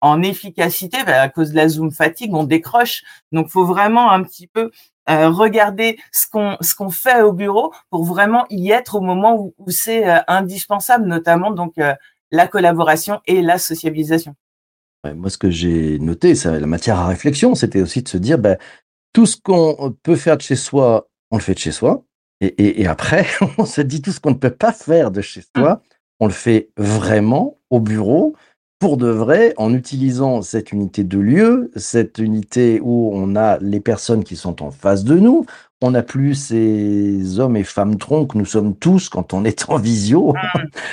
en, 0.00 0.22
efficacité 0.22 0.98
bah, 1.04 1.22
à 1.22 1.28
cause 1.28 1.50
de 1.50 1.56
la 1.56 1.68
zoom 1.68 1.90
fatigue, 1.90 2.34
on 2.34 2.44
décroche. 2.44 3.02
Donc 3.32 3.48
faut 3.48 3.64
vraiment 3.64 4.10
un 4.10 4.22
petit 4.22 4.46
peu 4.46 4.70
euh, 5.10 5.28
regarder 5.28 5.98
ce 6.12 6.26
qu'on 6.26 6.56
ce 6.62 6.74
fait 6.90 7.20
au 7.20 7.32
bureau 7.32 7.74
pour 7.90 8.04
vraiment 8.04 8.46
y 8.48 8.70
être 8.70 8.94
au 8.94 9.02
moment 9.02 9.36
où, 9.36 9.54
où 9.58 9.70
c'est 9.70 10.08
euh, 10.08 10.20
indispensable, 10.28 11.06
notamment 11.06 11.50
donc 11.50 11.76
euh, 11.76 11.94
la 12.30 12.48
collaboration 12.48 13.20
et 13.26 13.42
la 13.42 13.58
sociabilisation. 13.58 14.34
Moi, 15.12 15.28
ce 15.28 15.38
que 15.38 15.50
j'ai 15.50 15.98
noté, 15.98 16.34
c'est 16.34 16.58
la 16.58 16.66
matière 16.66 16.98
à 16.98 17.06
réflexion, 17.06 17.54
c'était 17.54 17.82
aussi 17.82 18.02
de 18.02 18.08
se 18.08 18.16
dire, 18.16 18.38
ben, 18.38 18.56
tout 19.12 19.26
ce 19.26 19.36
qu'on 19.36 19.94
peut 20.02 20.16
faire 20.16 20.36
de 20.36 20.42
chez 20.42 20.56
soi, 20.56 21.08
on 21.30 21.36
le 21.36 21.42
fait 21.42 21.54
de 21.54 21.58
chez 21.58 21.72
soi. 21.72 22.04
Et, 22.40 22.46
et, 22.46 22.82
et 22.82 22.86
après, 22.86 23.26
on 23.58 23.66
se 23.66 23.80
dit 23.80 24.02
tout 24.02 24.12
ce 24.12 24.20
qu'on 24.20 24.30
ne 24.30 24.36
peut 24.36 24.50
pas 24.50 24.72
faire 24.72 25.10
de 25.10 25.20
chez 25.20 25.42
soi, 25.56 25.82
on 26.20 26.26
le 26.26 26.32
fait 26.32 26.70
vraiment 26.76 27.58
au 27.70 27.80
bureau, 27.80 28.34
pour 28.84 28.98
de 28.98 29.08
vrai, 29.08 29.54
en 29.56 29.72
utilisant 29.72 30.42
cette 30.42 30.70
unité 30.70 31.04
de 31.04 31.18
lieu, 31.18 31.70
cette 31.74 32.18
unité 32.18 32.80
où 32.82 33.12
on 33.14 33.34
a 33.34 33.56
les 33.60 33.80
personnes 33.80 34.24
qui 34.24 34.36
sont 34.36 34.62
en 34.62 34.70
face 34.70 35.04
de 35.04 35.18
nous. 35.18 35.46
On 35.80 35.92
n'a 35.92 36.02
plus 36.02 36.34
ces 36.34 37.40
hommes 37.40 37.56
et 37.56 37.64
femmes 37.64 37.96
troncs 37.96 38.32
que 38.32 38.36
nous 38.36 38.44
sommes 38.44 38.76
tous 38.76 39.08
quand 39.08 39.32
on 39.32 39.46
est 39.46 39.70
en 39.70 39.78
visio 39.78 40.34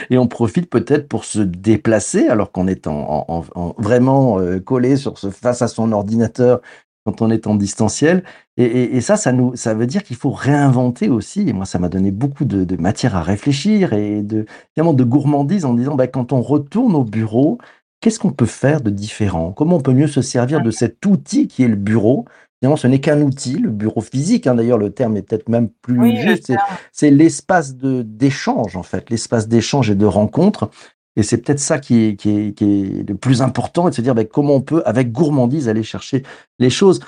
et 0.10 0.18
on 0.18 0.28
profite 0.28 0.70
peut-être 0.70 1.10
pour 1.10 1.26
se 1.26 1.42
déplacer 1.42 2.30
alors 2.30 2.54
qu'on 2.54 2.68
est 2.68 2.88
en, 2.88 3.26
en, 3.28 3.44
en 3.56 3.76
vraiment 3.78 4.40
euh, 4.40 4.62
collé 4.62 4.96
sur 4.96 5.18
ce, 5.18 5.30
face 5.30 5.62
à 5.62 5.68
son 5.68 5.92
ordinateur 5.92 6.62
quand 7.06 7.22
on 7.22 7.30
est 7.30 7.48
en 7.48 7.56
distanciel. 7.56 8.24
Et, 8.58 8.64
et, 8.64 8.96
et 8.98 9.02
ça, 9.02 9.18
ça, 9.18 9.32
nous, 9.32 9.56
ça 9.56 9.74
veut 9.74 9.88
dire 9.88 10.04
qu'il 10.04 10.16
faut 10.16 10.32
réinventer 10.32 11.10
aussi. 11.10 11.48
Et 11.50 11.54
moi, 11.54 11.66
ça 11.66 11.80
m'a 11.80 11.90
donné 11.90 12.12
beaucoup 12.12 12.46
de, 12.46 12.64
de, 12.64 12.76
matière 12.78 13.16
à 13.16 13.22
réfléchir 13.22 13.94
et 13.94 14.22
de, 14.22 14.46
vraiment 14.76 14.94
de 14.94 15.04
gourmandise 15.04 15.66
en 15.66 15.74
disant, 15.74 15.96
bah, 15.96 16.08
quand 16.08 16.32
on 16.32 16.42
retourne 16.42 16.96
au 16.96 17.04
bureau, 17.04 17.58
qu'est-ce 18.02 18.20
qu'on 18.20 18.34
peut 18.34 18.46
faire 18.46 18.82
de 18.82 18.90
différent? 18.90 19.54
Comment 19.54 19.78
on 19.78 19.82
peut 19.82 19.94
mieux 19.94 20.08
se 20.08 20.22
servir 20.22 20.62
de 20.62 20.72
cet 20.72 21.06
outil 21.06 21.48
qui 21.48 21.64
est 21.64 21.68
le 21.68 21.76
bureau? 21.76 22.26
Finalement, 22.60 22.78
ce 22.78 22.88
n'est 22.88 23.00
qu'un 23.00 23.22
outil, 23.22 23.58
le 23.58 23.70
bureau 23.70 24.02
physique. 24.02 24.46
Hein, 24.46 24.56
D'ailleurs, 24.56 24.78
le 24.78 24.92
terme 24.92 25.18
est 25.18 25.22
peut-être 25.22 25.50
même 25.50 25.70
plus 25.82 26.00
oui, 26.00 26.18
juste. 26.22 26.52
C'est 26.92 27.10
l'espace 27.10 27.76
d'échange, 27.76 28.76
en 28.76 28.84
fait, 28.84 29.10
l'espace 29.10 29.48
d'échange 29.48 29.90
et 29.90 29.96
de 29.96 30.06
rencontre. 30.06 30.70
Et 31.16 31.24
c'est 31.24 31.38
peut-être 31.38 31.60
ça 31.60 31.80
qui 31.80 32.06
est, 32.06 32.16
qui, 32.16 32.30
est, 32.30 32.54
qui 32.54 32.64
est, 32.66 33.10
le 33.10 33.16
plus 33.16 33.42
important, 33.42 33.88
et 33.88 33.92
de 33.92 33.96
se 33.96 34.02
dire 34.02 34.16
bah, 34.16 34.26
comment 34.26 34.56
on 34.56 34.62
peut, 34.62 34.84
avec 34.86 35.12
gourmandise, 35.12 35.70
aller 35.70 35.84
chercher 35.84 36.24
les 36.60 36.70
choses. 36.70 37.00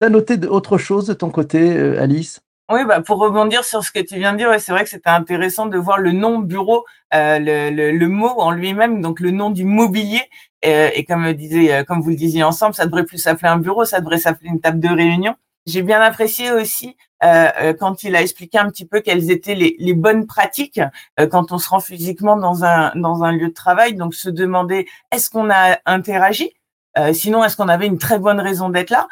Tu 0.00 0.06
as 0.06 0.10
noté 0.10 0.38
autre 0.46 0.78
chose 0.78 1.06
de 1.06 1.14
ton 1.14 1.30
côté, 1.30 1.78
Alice? 1.98 2.40
Oui, 2.72 2.84
bah 2.84 3.00
pour 3.00 3.18
rebondir 3.18 3.64
sur 3.64 3.84
ce 3.84 3.90
que 3.90 4.00
tu 4.00 4.16
viens 4.16 4.32
de 4.32 4.38
dire, 4.38 4.48
ouais, 4.48 4.58
c'est 4.58 4.72
vrai 4.72 4.84
que 4.84 4.90
c'était 4.90 5.10
intéressant 5.10 5.66
de 5.66 5.78
voir 5.78 5.98
le 5.98 6.12
nom 6.12 6.38
bureau, 6.38 6.84
euh, 7.14 7.38
le, 7.38 7.70
le, 7.70 7.92
le, 7.92 8.08
mot 8.08 8.32
en 8.38 8.50
lui-même, 8.50 9.00
donc 9.00 9.20
le 9.20 9.30
nom 9.30 9.50
du 9.50 9.64
mobilier. 9.64 10.22
Euh, 10.64 10.90
et 10.94 11.04
comme 11.04 11.32
disait, 11.32 11.84
comme 11.86 12.00
vous 12.00 12.10
le 12.10 12.16
disiez 12.16 12.42
ensemble, 12.44 12.74
ça 12.74 12.86
devrait 12.86 13.04
plus 13.04 13.18
s'appeler 13.18 13.48
un 13.48 13.58
bureau, 13.58 13.84
ça 13.84 14.00
devrait 14.00 14.18
s'appeler 14.18 14.50
une 14.50 14.60
table 14.60 14.80
de 14.80 14.88
réunion. 14.88 15.34
J'ai 15.66 15.82
bien 15.82 16.00
apprécié 16.00 16.50
aussi 16.50 16.96
euh, 17.22 17.72
quand 17.74 18.02
il 18.02 18.16
a 18.16 18.22
expliqué 18.22 18.58
un 18.58 18.68
petit 18.68 18.84
peu 18.84 19.00
quelles 19.00 19.30
étaient 19.30 19.54
les, 19.54 19.76
les 19.78 19.94
bonnes 19.94 20.26
pratiques 20.26 20.80
euh, 21.20 21.28
quand 21.28 21.52
on 21.52 21.58
se 21.58 21.68
rend 21.68 21.78
physiquement 21.78 22.36
dans 22.36 22.64
un 22.64 22.92
dans 22.96 23.22
un 23.22 23.32
lieu 23.32 23.48
de 23.48 23.54
travail. 23.54 23.94
Donc 23.94 24.14
se 24.14 24.28
demander 24.28 24.88
est-ce 25.12 25.30
qu'on 25.30 25.50
a 25.50 25.78
interagi, 25.86 26.50
euh, 26.98 27.12
sinon 27.12 27.44
est-ce 27.44 27.56
qu'on 27.56 27.68
avait 27.68 27.86
une 27.86 27.98
très 27.98 28.18
bonne 28.18 28.40
raison 28.40 28.70
d'être 28.70 28.90
là? 28.90 29.06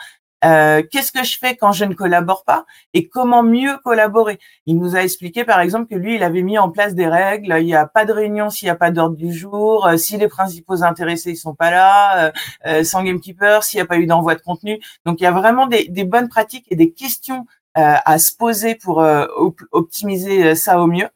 Euh, 0.45 0.83
qu'est-ce 0.91 1.13
que 1.13 1.25
je 1.25 1.39
fais 1.39 1.57
quand 1.57 1.73
je 1.73 1.85
ne 1.85 1.95
collabore 1.95 2.45
pas 2.45 2.65
et 2.95 3.09
comment 3.09 3.43
mieux 3.43 3.77
collaborer? 3.85 4.39
Il 4.67 4.79
nous 4.79 4.97
a 4.97 5.01
expliqué 5.03 5.45
par 5.45 5.61
exemple 5.61 5.87
que 5.89 5.95
lui, 5.95 6.17
il 6.17 6.23
avait 6.23 6.43
mis 6.43 6.59
en 6.59 6.71
place 6.71 6.95
des 6.95 7.07
règles. 7.07 7.55
Il 7.61 7.67
n'y 7.67 7.75
a 7.75 7.87
pas 7.87 8.05
de 8.05 8.13
réunion 8.13 8.51
s'il 8.51 8.67
n'y 8.67 8.71
a 8.71 8.77
pas 8.77 8.91
d'ordre 8.91 9.17
du 9.17 9.33
jour, 9.33 9.87
euh, 9.87 9.97
si 9.97 10.17
les 10.17 10.29
principaux 10.29 10.83
intéressés 10.83 11.31
ils 11.33 11.37
sont 11.37 11.55
pas 11.55 11.71
là, 11.71 12.33
euh, 12.67 12.85
sans 12.85 13.03
gamekeeper, 13.03 13.65
s'il 13.65 13.79
n'y 13.79 13.83
a 13.83 13.87
pas 13.87 13.99
eu 13.99 14.07
d'envoi 14.07 14.35
de 14.35 14.41
contenu. 14.41 14.81
Donc 15.05 15.21
il 15.21 15.25
y 15.25 15.27
a 15.27 15.33
vraiment 15.33 15.67
des 15.67 16.05
bonnes 16.05 16.29
pratiques 16.29 16.67
et 16.71 16.77
des 16.77 16.93
questions 16.93 17.47
à 17.75 18.19
se 18.19 18.33
poser 18.37 18.75
pour 18.75 19.05
optimiser 19.73 20.55
ça 20.55 20.81
au 20.81 20.87
mieux. 20.87 21.09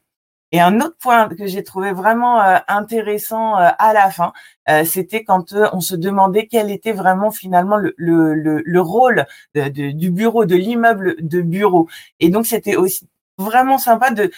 Et 0.55 0.61
un 0.61 0.81
autre 0.81 0.97
point 1.01 1.29
que 1.29 1.49
j'ai 1.49 1.65
trouvé 1.65 1.91
vraiment 1.93 2.41
euh, 2.41 2.59
intéressant 2.69 3.59
euh, 3.59 3.71
à 3.77 3.93
la 3.93 4.09
fin, 4.09 4.33
euh, 4.69 4.85
c'était 4.85 5.25
quand 5.25 5.53
on 5.73 5.81
se 5.81 5.97
demandait 5.97 6.47
quel 6.47 6.71
était 6.71 6.93
vraiment 6.93 7.33
finalement 7.33 7.77
le, 7.77 7.93
le, 7.97 8.63
le, 8.65 8.81
rôle 8.81 9.27
du 9.57 10.11
bureau, 10.13 10.45
de 10.45 10.55
l'immeuble 10.55 11.17
de 11.19 11.41
bureau. 11.41 11.89
Et 12.21 12.29
donc 12.29 12.47
c'était 12.47 12.77
aussi 12.77 13.09
vraiment 13.37 13.79
sympa 13.79 14.13
de 14.13 14.31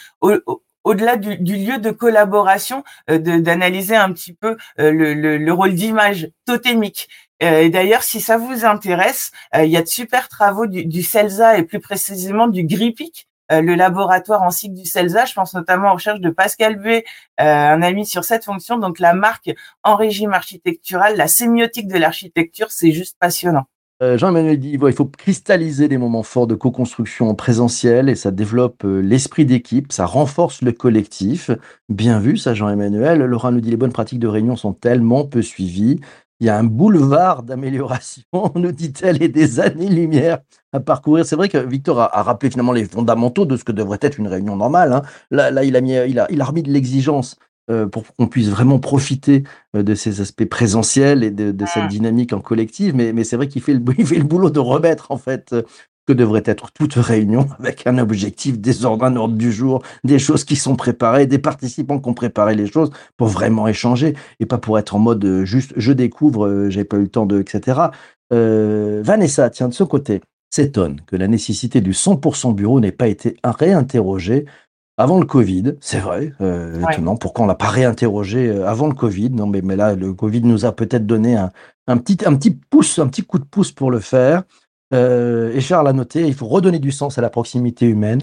au-delà 0.84 1.16
du, 1.18 1.36
du, 1.36 1.56
lieu 1.56 1.76
de 1.76 1.90
collaboration, 1.90 2.82
d'analyser 3.08 3.96
un 3.96 4.10
petit 4.14 4.32
peu 4.32 4.56
le, 4.78 5.12
le, 5.12 5.52
rôle 5.52 5.74
d'image 5.74 6.30
totémique. 6.46 7.08
et 7.40 7.68
d'ailleurs, 7.68 8.02
si 8.02 8.22
ça 8.22 8.38
vous 8.38 8.64
intéresse, 8.64 9.32
il 9.54 9.68
y 9.68 9.76
a 9.76 9.82
de 9.82 9.86
super 9.86 10.28
travaux 10.28 10.66
du, 10.66 10.86
du 10.86 11.02
CELSA 11.02 11.58
et 11.58 11.64
plus 11.64 11.80
précisément 11.80 12.46
du 12.46 12.64
GRIPIC 12.64 13.25
euh, 13.25 13.25
le 13.50 13.74
laboratoire 13.74 14.42
en 14.42 14.50
cycle 14.50 14.74
du 14.74 14.84
CELSA. 14.84 15.24
Je 15.24 15.34
pense 15.34 15.54
notamment 15.54 15.90
aux 15.90 15.94
recherches 15.94 16.20
de 16.20 16.30
Pascal 16.30 16.76
Buet, 16.76 17.04
euh, 17.40 17.44
un 17.44 17.82
ami 17.82 18.06
sur 18.06 18.24
cette 18.24 18.44
fonction. 18.44 18.78
Donc 18.78 18.98
la 18.98 19.14
marque 19.14 19.50
en 19.82 19.96
régime 19.96 20.32
architectural, 20.32 21.16
la 21.16 21.28
sémiotique 21.28 21.88
de 21.88 21.98
l'architecture, 21.98 22.70
c'est 22.70 22.92
juste 22.92 23.16
passionnant. 23.18 23.66
Euh, 24.02 24.18
Jean-Emmanuel 24.18 24.58
dit 24.58 24.72
il 24.78 24.92
faut 24.92 25.06
cristalliser 25.06 25.88
les 25.88 25.96
moments 25.96 26.22
forts 26.22 26.46
de 26.46 26.54
co-construction 26.54 27.30
en 27.30 27.34
présentiel 27.34 28.10
et 28.10 28.14
ça 28.14 28.30
développe 28.30 28.82
l'esprit 28.84 29.46
d'équipe, 29.46 29.90
ça 29.90 30.04
renforce 30.04 30.60
le 30.60 30.72
collectif. 30.72 31.50
Bien 31.88 32.18
vu, 32.18 32.36
ça, 32.36 32.52
Jean-Emmanuel. 32.52 33.20
Laura 33.20 33.50
nous 33.52 33.62
dit 33.62 33.70
les 33.70 33.78
bonnes 33.78 33.92
pratiques 33.92 34.18
de 34.18 34.28
réunion 34.28 34.54
sont 34.54 34.74
tellement 34.74 35.24
peu 35.24 35.40
suivies. 35.40 36.00
Il 36.40 36.46
y 36.46 36.50
a 36.50 36.58
un 36.58 36.64
boulevard 36.64 37.42
d'amélioration, 37.42 38.24
nous 38.54 38.72
dit-elle, 38.72 39.22
et 39.22 39.28
des 39.28 39.60
années-lumière 39.60 40.38
à 40.72 40.80
parcourir. 40.80 41.24
C'est 41.24 41.36
vrai 41.36 41.48
que 41.48 41.58
Victor 41.58 42.00
a, 42.00 42.22
rappelé 42.22 42.50
finalement 42.50 42.72
les 42.72 42.84
fondamentaux 42.84 43.46
de 43.46 43.56
ce 43.56 43.64
que 43.64 43.72
devrait 43.72 43.98
être 44.02 44.18
une 44.18 44.28
réunion 44.28 44.56
normale. 44.56 44.92
Hein. 44.92 45.02
Là, 45.30 45.50
là, 45.50 45.64
il 45.64 45.76
a 45.76 45.80
mis, 45.80 45.92
il 45.92 46.18
a, 46.18 46.30
il 46.30 46.40
a 46.40 46.44
remis 46.44 46.62
de 46.62 46.70
l'exigence 46.70 47.36
euh, 47.68 47.86
pour 47.86 48.04
qu'on 48.14 48.28
puisse 48.28 48.48
vraiment 48.48 48.78
profiter 48.78 49.42
euh, 49.74 49.82
de 49.82 49.96
ces 49.96 50.20
aspects 50.20 50.44
présentiels 50.44 51.24
et 51.24 51.32
de, 51.32 51.50
de 51.50 51.66
cette 51.66 51.84
ah. 51.86 51.88
dynamique 51.88 52.32
en 52.32 52.40
collective. 52.40 52.94
Mais, 52.94 53.12
mais 53.12 53.24
c'est 53.24 53.36
vrai 53.36 53.48
qu'il 53.48 53.60
fait, 53.60 53.74
le, 53.74 53.82
il 53.98 54.06
fait 54.06 54.18
le 54.18 54.24
boulot 54.24 54.50
de 54.50 54.60
remettre 54.60 55.10
en 55.10 55.16
fait 55.16 55.52
que 56.06 56.12
devrait 56.12 56.42
être 56.46 56.70
toute 56.72 56.94
réunion 56.94 57.46
avec 57.58 57.86
un 57.86 57.98
objectif, 57.98 58.58
des 58.58 58.84
ordres, 58.84 59.04
un 59.04 59.16
ordre 59.16 59.34
du 59.34 59.52
jour, 59.52 59.82
des 60.04 60.18
choses 60.18 60.44
qui 60.44 60.56
sont 60.56 60.76
préparées, 60.76 61.26
des 61.26 61.38
participants 61.38 61.98
qui 61.98 62.08
ont 62.08 62.14
préparé 62.14 62.54
les 62.54 62.66
choses 62.66 62.90
pour 63.16 63.28
vraiment 63.28 63.68
échanger 63.68 64.14
et 64.40 64.46
pas 64.46 64.58
pour 64.58 64.78
être 64.78 64.94
en 64.94 64.98
mode 64.98 65.24
euh, 65.24 65.44
juste 65.44 65.72
je 65.76 65.92
découvre, 65.92 66.46
euh, 66.46 66.70
j'ai 66.70 66.84
pas 66.84 66.96
eu 66.96 67.02
le 67.02 67.08
temps 67.08 67.26
de, 67.26 67.40
etc. 67.40 67.80
Euh, 68.32 69.02
Vanessa, 69.04 69.50
tiens, 69.50 69.68
de 69.68 69.74
ce 69.74 69.84
côté, 69.84 70.20
s'étonne 70.50 71.00
que 71.06 71.16
la 71.16 71.28
nécessité 71.28 71.80
du 71.80 71.92
100% 71.92 72.54
bureau 72.54 72.80
n'ait 72.80 72.92
pas 72.92 73.08
été 73.08 73.36
réinterrogée 73.44 74.46
avant 74.98 75.18
le 75.20 75.26
Covid, 75.26 75.74
c'est 75.80 75.98
vrai, 75.98 76.32
euh, 76.40 76.82
étonnant. 76.90 77.16
Pourquoi 77.16 77.44
on 77.44 77.48
l'a 77.48 77.54
pas 77.54 77.68
réinterrogé 77.68 78.50
avant 78.62 78.86
le 78.86 78.94
Covid? 78.94 79.28
Non, 79.28 79.46
mais, 79.46 79.60
mais 79.60 79.76
là, 79.76 79.94
le 79.94 80.14
Covid 80.14 80.40
nous 80.40 80.64
a 80.64 80.72
peut-être 80.72 81.06
donné 81.06 81.36
un, 81.36 81.52
un, 81.86 81.98
petit, 81.98 82.16
un 82.24 82.34
petit 82.34 82.52
pouce, 82.52 82.98
un 82.98 83.06
petit 83.08 83.22
coup 83.22 83.38
de 83.38 83.44
pouce 83.44 83.72
pour 83.72 83.90
le 83.90 84.00
faire. 84.00 84.44
Euh, 84.94 85.52
et 85.52 85.60
Charles 85.60 85.88
a 85.88 85.92
noté, 85.92 86.26
il 86.26 86.34
faut 86.34 86.46
redonner 86.46 86.78
du 86.78 86.92
sens 86.92 87.18
à 87.18 87.22
la 87.22 87.30
proximité 87.30 87.86
humaine. 87.86 88.22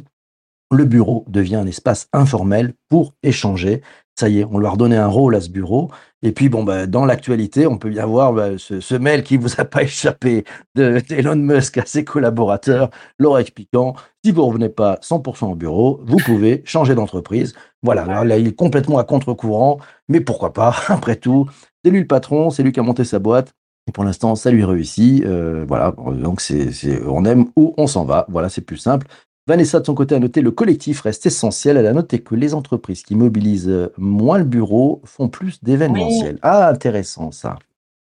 Le 0.71 0.85
bureau 0.85 1.25
devient 1.27 1.57
un 1.57 1.67
espace 1.67 2.07
informel 2.13 2.73
pour 2.89 3.13
échanger. 3.21 3.81
Ça 4.15 4.29
y 4.29 4.39
est, 4.39 4.45
on 4.45 4.59
lui 4.59 4.67
a 4.67 4.69
redonné 4.69 4.95
un 4.95 5.07
rôle 5.07 5.35
à 5.35 5.41
ce 5.41 5.49
bureau. 5.49 5.91
Et 6.21 6.31
puis, 6.31 6.49
bon, 6.49 6.63
bah, 6.63 6.87
dans 6.87 7.05
l'actualité, 7.05 7.67
on 7.67 7.77
peut 7.77 7.89
bien 7.89 8.05
voir 8.05 8.33
bah, 8.33 8.57
ce, 8.57 8.95
mail 8.95 9.23
qui 9.23 9.37
vous 9.37 9.59
a 9.59 9.65
pas 9.65 9.83
échappé 9.83 10.45
d'Elon 10.75 11.35
Musk 11.35 11.77
à 11.77 11.85
ses 11.85 12.03
collaborateurs, 12.03 12.89
leur 13.19 13.37
expliquant 13.39 13.95
si 14.23 14.31
vous 14.31 14.41
ne 14.41 14.47
revenez 14.47 14.69
pas 14.69 14.99
100% 15.01 15.51
au 15.51 15.55
bureau, 15.55 15.99
vous 16.05 16.17
pouvez 16.17 16.61
changer 16.65 16.95
d'entreprise. 16.95 17.53
Voilà, 17.81 18.23
là, 18.23 18.37
il 18.37 18.47
est 18.47 18.55
complètement 18.55 18.97
à 18.97 19.03
contre-courant, 19.03 19.79
mais 20.07 20.21
pourquoi 20.21 20.53
pas 20.53 20.75
Après 20.87 21.17
tout, 21.17 21.49
c'est 21.83 21.91
lui 21.91 21.99
le 21.99 22.07
patron, 22.07 22.49
c'est 22.49 22.63
lui 22.63 22.71
qui 22.71 22.79
a 22.79 22.83
monté 22.83 23.03
sa 23.03 23.19
boîte. 23.19 23.53
Et 23.87 23.91
pour 23.91 24.03
l'instant, 24.03 24.35
ça 24.35 24.51
lui 24.51 24.63
réussit. 24.63 25.23
Euh, 25.25 25.65
voilà, 25.67 25.93
donc 26.13 26.41
c'est, 26.41 26.71
on 27.05 27.25
aime 27.25 27.47
ou 27.55 27.73
on 27.77 27.87
s'en 27.87 28.05
va. 28.05 28.25
Voilà, 28.29 28.49
c'est 28.49 28.61
plus 28.61 28.77
simple. 28.77 29.07
Vanessa, 29.45 29.81
de 29.81 29.85
son 29.85 29.93
côté, 29.93 30.15
a 30.15 30.19
noté 30.19 30.41
le 30.41 30.51
collectif 30.51 31.01
reste 31.01 31.25
essentiel. 31.25 31.75
Elle 31.75 31.87
a 31.87 31.93
noté 31.93 32.19
que 32.19 32.33
les 32.33 32.53
entreprises 32.53 33.03
qui 33.03 33.15
mobilisent 33.15 33.89
moins 33.97 34.37
le 34.37 34.45
bureau 34.45 35.01
font 35.03 35.27
plus 35.27 35.61
d'événementiel. 35.63 36.39
Ah, 36.41 36.69
intéressant 36.69 37.31
ça. 37.31 37.57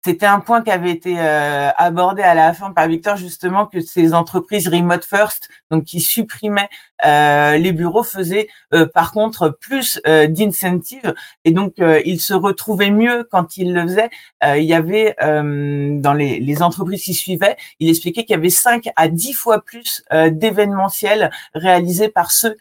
C'était 0.05 0.27
un 0.27 0.41
point 0.41 0.61
qui 0.61 0.71
avait 0.71 0.91
été 0.91 1.19
euh, 1.19 1.71
abordé 1.79 2.21
à 2.21 2.35
la 2.35 2.53
fin 2.53 2.73
par 2.73 2.87
Victor 2.89 3.17
justement 3.17 3.65
que 3.65 3.81
ces 3.81 4.13
entreprises 4.13 4.69
remote 4.69 5.03
first, 5.03 5.49
donc 5.71 5.85
qui 5.85 6.03
supprimaient 6.03 6.69
euh, 7.07 7.57
les 7.57 7.73
bureaux, 7.73 8.03
faisaient 8.03 8.49
euh, 8.75 8.85
par 8.85 9.13
contre 9.13 9.49
plus 9.49 9.99
d'incentives 10.05 11.15
et 11.47 11.53
donc 11.53 11.77
ils 11.79 12.21
se 12.21 12.35
retrouvaient 12.35 12.91
mieux 12.91 13.27
quand 13.31 13.57
ils 13.57 13.73
le 13.73 13.83
faisaient. 13.83 14.11
il 14.43 14.65
y 14.65 14.75
avait 14.75 15.17
dans 15.19 16.13
les, 16.13 16.39
les, 16.39 16.63
entreprises 16.63 17.03
qui 17.03 17.15
suivaient, 17.15 17.57
il 17.81 17.89
expliquait 17.89 18.25
qu'il 18.25 18.35
y 18.35 18.39
avait 18.39 18.51
5 18.51 18.91
à 18.97 19.09
10 19.09 19.33
fois 19.33 19.63
plus 19.63 20.05
d'événementiels 20.13 21.31
réalisés 21.55 22.09
par 22.09 22.31
ceux 22.31 22.57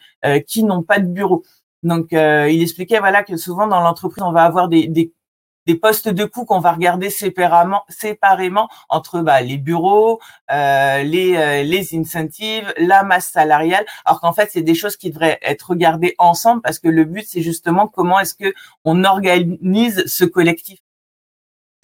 qui 0.46 0.64
n'ont 0.64 0.82
pas 0.82 0.98
de 0.98 1.06
bureau. 1.06 1.42
Donc, 1.82 2.08
il 2.12 2.62
expliquait 2.62 3.00
voilà 3.00 3.22
que 3.22 3.36
souvent 3.36 3.66
dans 3.66 3.80
l'entreprise, 3.80 4.22
on 4.22 4.32
va 4.32 4.44
avoir 4.44 4.68
des, 4.68 4.88
des 4.88 5.12
des 5.66 5.74
postes 5.74 6.08
de 6.08 6.24
coûts 6.24 6.44
qu'on 6.44 6.60
va 6.60 6.72
regarder 6.72 7.10
séparément, 7.10 7.82
séparément 7.88 8.68
entre 8.88 9.20
bah, 9.20 9.40
les 9.40 9.58
bureaux, 9.58 10.20
euh, 10.50 11.02
les, 11.02 11.36
euh, 11.36 11.62
les 11.62 11.94
incentives, 11.94 12.72
la 12.78 13.02
masse 13.02 13.28
salariale, 13.28 13.84
alors 14.04 14.20
qu'en 14.20 14.32
fait 14.32 14.50
c'est 14.52 14.62
des 14.62 14.74
choses 14.74 14.96
qui 14.96 15.10
devraient 15.10 15.38
être 15.42 15.70
regardées 15.70 16.14
ensemble 16.18 16.62
parce 16.62 16.78
que 16.78 16.88
le 16.88 17.04
but 17.04 17.24
c'est 17.26 17.42
justement 17.42 17.88
comment 17.88 18.20
est-ce 18.20 18.34
que 18.34 18.52
on 18.84 19.04
organise 19.04 20.04
ce 20.06 20.24
collectif. 20.24 20.80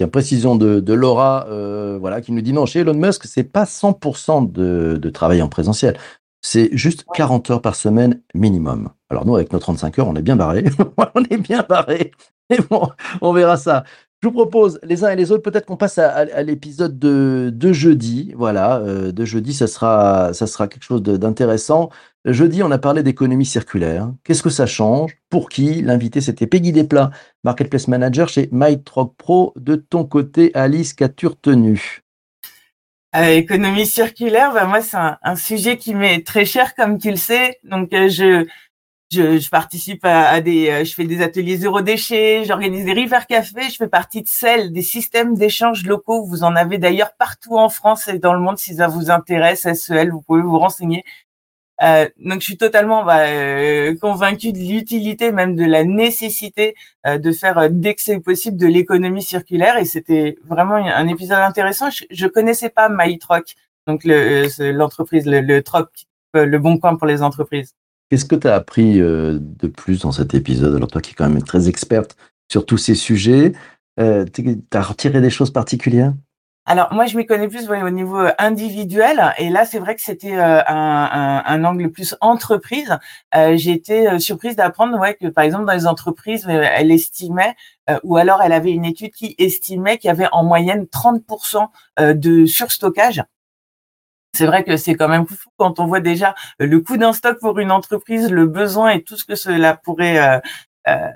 Une 0.01 0.07
précision 0.07 0.57
de, 0.57 0.81
de 0.81 0.93
Laura, 0.95 1.47
euh, 1.51 1.99
voilà, 2.01 2.23
qui 2.23 2.33
nous 2.33 2.41
dit 2.41 2.55
non, 2.55 2.65
chez 2.65 2.81
Elon 2.81 2.95
Musk, 2.95 3.25
c'est 3.27 3.45
pas 3.45 3.65
100% 3.65 4.51
de, 4.51 4.97
de 4.97 5.11
travail 5.11 5.43
en 5.43 5.49
présentiel. 5.49 5.99
C'est 6.43 6.71
juste 6.73 7.05
40 7.15 7.51
heures 7.51 7.63
par 7.63 7.75
semaine 7.75 8.23
minimum. 8.35 8.91
Alors 9.11 9.27
nous, 9.27 9.37
avec 9.37 9.53
nos 9.53 9.59
35 9.59 9.99
heures, 9.99 10.09
on 10.09 10.17
est 10.17 10.23
bien 10.23 10.37
barré. 10.37 10.65
on 11.15 11.23
est 11.25 11.37
bien 11.37 11.65
barré. 11.69 12.13
Mais 12.49 12.59
bon, 12.71 12.89
on 13.21 13.33
verra 13.33 13.57
ça. 13.57 13.85
Je 14.23 14.29
vous 14.29 14.35
propose, 14.35 14.79
les 14.83 15.03
uns 15.03 15.11
et 15.11 15.17
les 15.17 15.33
autres, 15.33 15.43
peut-être 15.43 15.65
qu'on 15.65 15.79
passe 15.79 15.97
à, 15.97 16.43
l'épisode 16.43 16.99
de, 16.99 17.51
de, 17.55 17.73
jeudi. 17.73 18.35
Voilà, 18.37 18.77
euh, 18.81 19.13
de 19.13 19.25
jeudi, 19.25 19.55
ça 19.55 19.67
sera, 19.67 20.35
ça 20.35 20.47
sera 20.47 20.69
quelque 20.69 20.83
chose 20.83 21.03
d'intéressant. 21.03 21.89
Jeudi, 22.27 22.63
on 22.63 22.71
a 22.71 22.77
parlé 22.77 23.03
d'économie 23.03 23.47
circulaire. 23.47 24.13
Qu'est-ce 24.25 24.43
que 24.43 24.51
ça 24.51 24.67
change? 24.67 25.17
Pour 25.31 25.49
qui? 25.49 25.81
L'invité, 25.81 26.21
c'était 26.21 26.47
Peggy 26.47 26.73
Desplats, 26.73 27.11
Marketplace 27.45 27.89
Manager 27.89 28.29
chez 28.29 28.51
MyTrock 28.53 29.17
Pro. 29.17 29.55
De 29.57 29.77
ton 29.77 30.05
côté, 30.05 30.51
Alice, 30.55 30.93
qu'as-tu 30.93 31.27
retenu? 31.27 32.03
Euh, 33.17 33.37
économie 33.37 33.87
circulaire, 33.87 34.53
bah 34.53 34.67
moi 34.67 34.81
c'est 34.83 34.97
un, 34.97 35.19
un, 35.23 35.35
sujet 35.37 35.77
qui 35.79 35.95
m'est 35.95 36.25
très 36.25 36.45
cher 36.45 36.75
comme 36.77 36.99
tu 36.99 37.11
le 37.11 37.17
sais. 37.17 37.59
Donc 37.65 37.93
euh, 37.93 38.09
je 38.09 38.47
je, 39.13 39.39
je, 39.39 39.51
participe 39.51 40.05
à, 40.05 40.41
des, 40.41 40.71
euh, 40.71 40.85
je 40.85 40.95
fais 40.95 41.05
des 41.05 41.21
ateliers 41.21 41.57
zéro 41.57 41.81
déchet, 41.81 42.45
j'organise 42.45 42.85
des 42.85 42.93
river 42.93 43.27
cafés, 43.29 43.69
je 43.69 43.77
fais 43.77 43.89
partie 43.89 44.23
de 44.23 44.29
celle 44.29 44.73
des 44.73 44.83
systèmes 44.83 45.35
d'échange 45.35 45.85
locaux. 45.85 46.25
Vous 46.25 46.45
en 46.45 46.55
avez 46.55 46.79
d'ailleurs 46.79 47.15
partout 47.19 47.57
en 47.59 47.69
France 47.69 48.07
et 48.07 48.21
dans 48.21 48.35
le 48.35 48.41
monde 48.41 48.59
si 48.59 48.77
ça 48.77 48.87
vous 48.87 49.11
intéresse. 49.11 49.67
SEL, 49.73 50.13
vous 50.13 50.23
pouvez 50.23 50.43
vous 50.43 50.59
renseigner. 50.59 51.05
Euh, 51.83 52.07
donc 52.19 52.41
je 52.41 52.45
suis 52.45 52.57
totalement 52.57 53.05
bah, 53.05 53.21
euh, 53.21 53.95
convaincue 54.01 54.53
de 54.53 54.59
l'utilité, 54.59 55.33
même 55.33 55.57
de 55.57 55.65
la 55.65 55.85
nécessité 55.85 56.75
euh, 57.07 57.17
de 57.19 57.33
faire 57.33 57.71
dès 57.71 57.95
que 57.95 58.03
c'est 58.03 58.21
possible 58.21 58.59
de 58.59 58.67
l'économie 58.67 59.23
circulaire. 59.23 59.79
Et 59.79 59.87
c'était 59.87 60.37
vraiment 60.47 60.75
un 60.77 61.09
épisode 61.09 61.39
intéressant. 61.39 61.89
Je, 61.91 62.05
je 62.11 62.27
connaissais 62.27 62.69
pas 62.69 62.89
MyTroc, 62.91 63.55
donc 63.87 64.03
l'entreprise, 64.05 65.25
le, 65.27 65.41
le, 65.41 65.63
le, 66.35 66.45
le 66.45 66.59
bon 66.59 66.79
coin 66.79 66.97
pour 66.97 67.07
les 67.07 67.23
entreprises. 67.23 67.75
Qu'est-ce 68.11 68.25
que 68.25 68.37
tu 68.37 68.49
as 68.49 68.57
appris 68.57 69.01
euh, 69.01 69.39
de 69.41 69.69
plus 69.69 70.01
dans 70.01 70.13
cet 70.13 70.35
épisode? 70.35 70.75
Alors 70.75 70.89
toi 70.89 71.01
qui 71.01 71.13
es 71.13 71.15
quand 71.15 71.29
même 71.29 71.43
très 71.43 71.69
experte 71.69 72.17
sur 72.51 72.67
tous 72.67 72.79
ces 72.79 72.97
sujets, 72.97 73.53
euh, 74.01 74.25
tu 74.33 74.45
as 74.73 74.83
retiré 74.83 75.21
des 75.21 75.31
choses 75.31 75.53
particulières? 75.53 76.13
Alors 76.71 76.93
moi 76.93 77.07
je 77.07 77.17
m'y 77.17 77.27
connais 77.27 77.49
plus 77.49 77.69
au 77.69 77.91
niveau 77.91 78.19
euh, 78.21 78.33
individuel 78.39 79.35
et 79.39 79.51
là 79.51 79.65
c'est 79.65 79.79
vrai 79.79 79.95
que 79.97 80.03
c'était 80.03 80.37
un, 80.37 81.43
un, 81.45 81.65
angle 81.65 81.91
plus 81.91 82.15
entreprise. 82.21 82.99
J'ai 83.33 83.73
été 83.73 84.19
surprise 84.19 84.57
d'apprendre 84.57 84.99
ouais, 84.99 85.15
que 85.15 85.27
par 85.29 85.45
exemple 85.45 85.65
dans 85.65 85.73
les 85.73 85.87
entreprises 85.87 86.47
elle 86.49 86.91
estimait 86.91 87.55
ou 88.05 88.17
alors 88.17 88.43
elle 88.43 88.53
avait 88.53 88.73
une 88.73 88.85
étude 88.85 89.13
qui 89.13 89.35
estimait 89.39 89.99
qu'il 89.99 90.09
y 90.09 90.11
avait 90.13 90.29
en 90.33 90.45
moyenne 90.45 90.85
30% 90.85 91.69
de 92.15 92.47
surstockage 92.47 93.23
c'est 94.33 94.47
vrai 94.47 94.65
que 94.65 94.77
c'est 94.77 94.95
quand 94.95 95.09
même 95.09 95.27
fou 95.27 95.51
quand 95.57 95.81
on 95.81 95.87
voit 95.87 96.01
déjà 96.01 96.35
le 96.59 96.81
coût 96.81 96.97
d'un 96.97 97.13
stock 97.13 97.39
pour 97.41 97.59
une 97.59 97.73
entreprise, 97.73 98.31
le 98.31 98.47
besoin 98.47 98.91
et 98.91 99.03
tout 99.03 99.17
ce 99.17 99.25
que 99.25 99.35
cela 99.35 99.77
pourrait 99.77 100.19
euh, 100.19 100.41
euh, 100.89 101.11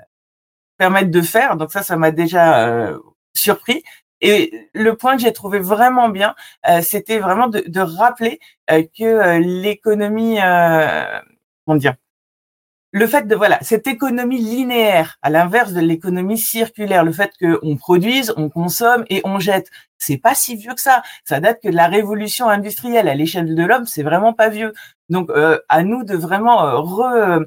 permettre 0.77 1.11
de 1.11 1.21
faire. 1.21 1.57
Donc 1.57 1.71
ça, 1.71 1.83
ça 1.83 1.95
m'a 1.97 2.11
déjà 2.11 2.67
euh, 2.67 2.99
surpris. 3.33 3.83
Et 4.21 4.69
le 4.73 4.95
point 4.95 5.15
que 5.15 5.21
j'ai 5.21 5.33
trouvé 5.33 5.59
vraiment 5.59 6.09
bien, 6.09 6.35
c'était 6.81 7.19
vraiment 7.19 7.47
de, 7.47 7.63
de 7.67 7.79
rappeler 7.79 8.39
que 8.67 9.37
l'économie, 9.39 10.37
comment 11.65 11.77
dire, 11.77 11.95
le 12.95 13.07
fait 13.07 13.27
de 13.27 13.35
voilà 13.35 13.59
cette 13.61 13.87
économie 13.87 14.37
linéaire, 14.37 15.17
à 15.21 15.29
l'inverse 15.29 15.73
de 15.73 15.81
l'économie 15.81 16.37
circulaire, 16.37 17.03
le 17.03 17.11
fait 17.11 17.29
qu'on 17.37 17.75
produise, 17.75 18.33
on 18.37 18.47
consomme 18.47 19.03
et 19.09 19.21
on 19.25 19.37
jette, 19.37 19.69
c'est 19.97 20.17
pas 20.17 20.33
si 20.33 20.55
vieux 20.55 20.73
que 20.73 20.79
ça. 20.79 21.03
Ça 21.25 21.41
date 21.41 21.61
que 21.61 21.67
de 21.67 21.75
la 21.75 21.87
révolution 21.87 22.47
industrielle 22.47 23.09
à 23.09 23.13
l'échelle 23.13 23.53
de 23.53 23.65
l'homme, 23.65 23.85
c'est 23.85 24.01
vraiment 24.01 24.31
pas 24.31 24.47
vieux. 24.47 24.73
Donc 25.09 25.29
euh, 25.29 25.59
à 25.67 25.83
nous 25.83 26.05
de 26.05 26.15
vraiment 26.15 26.65
euh, 26.65 27.41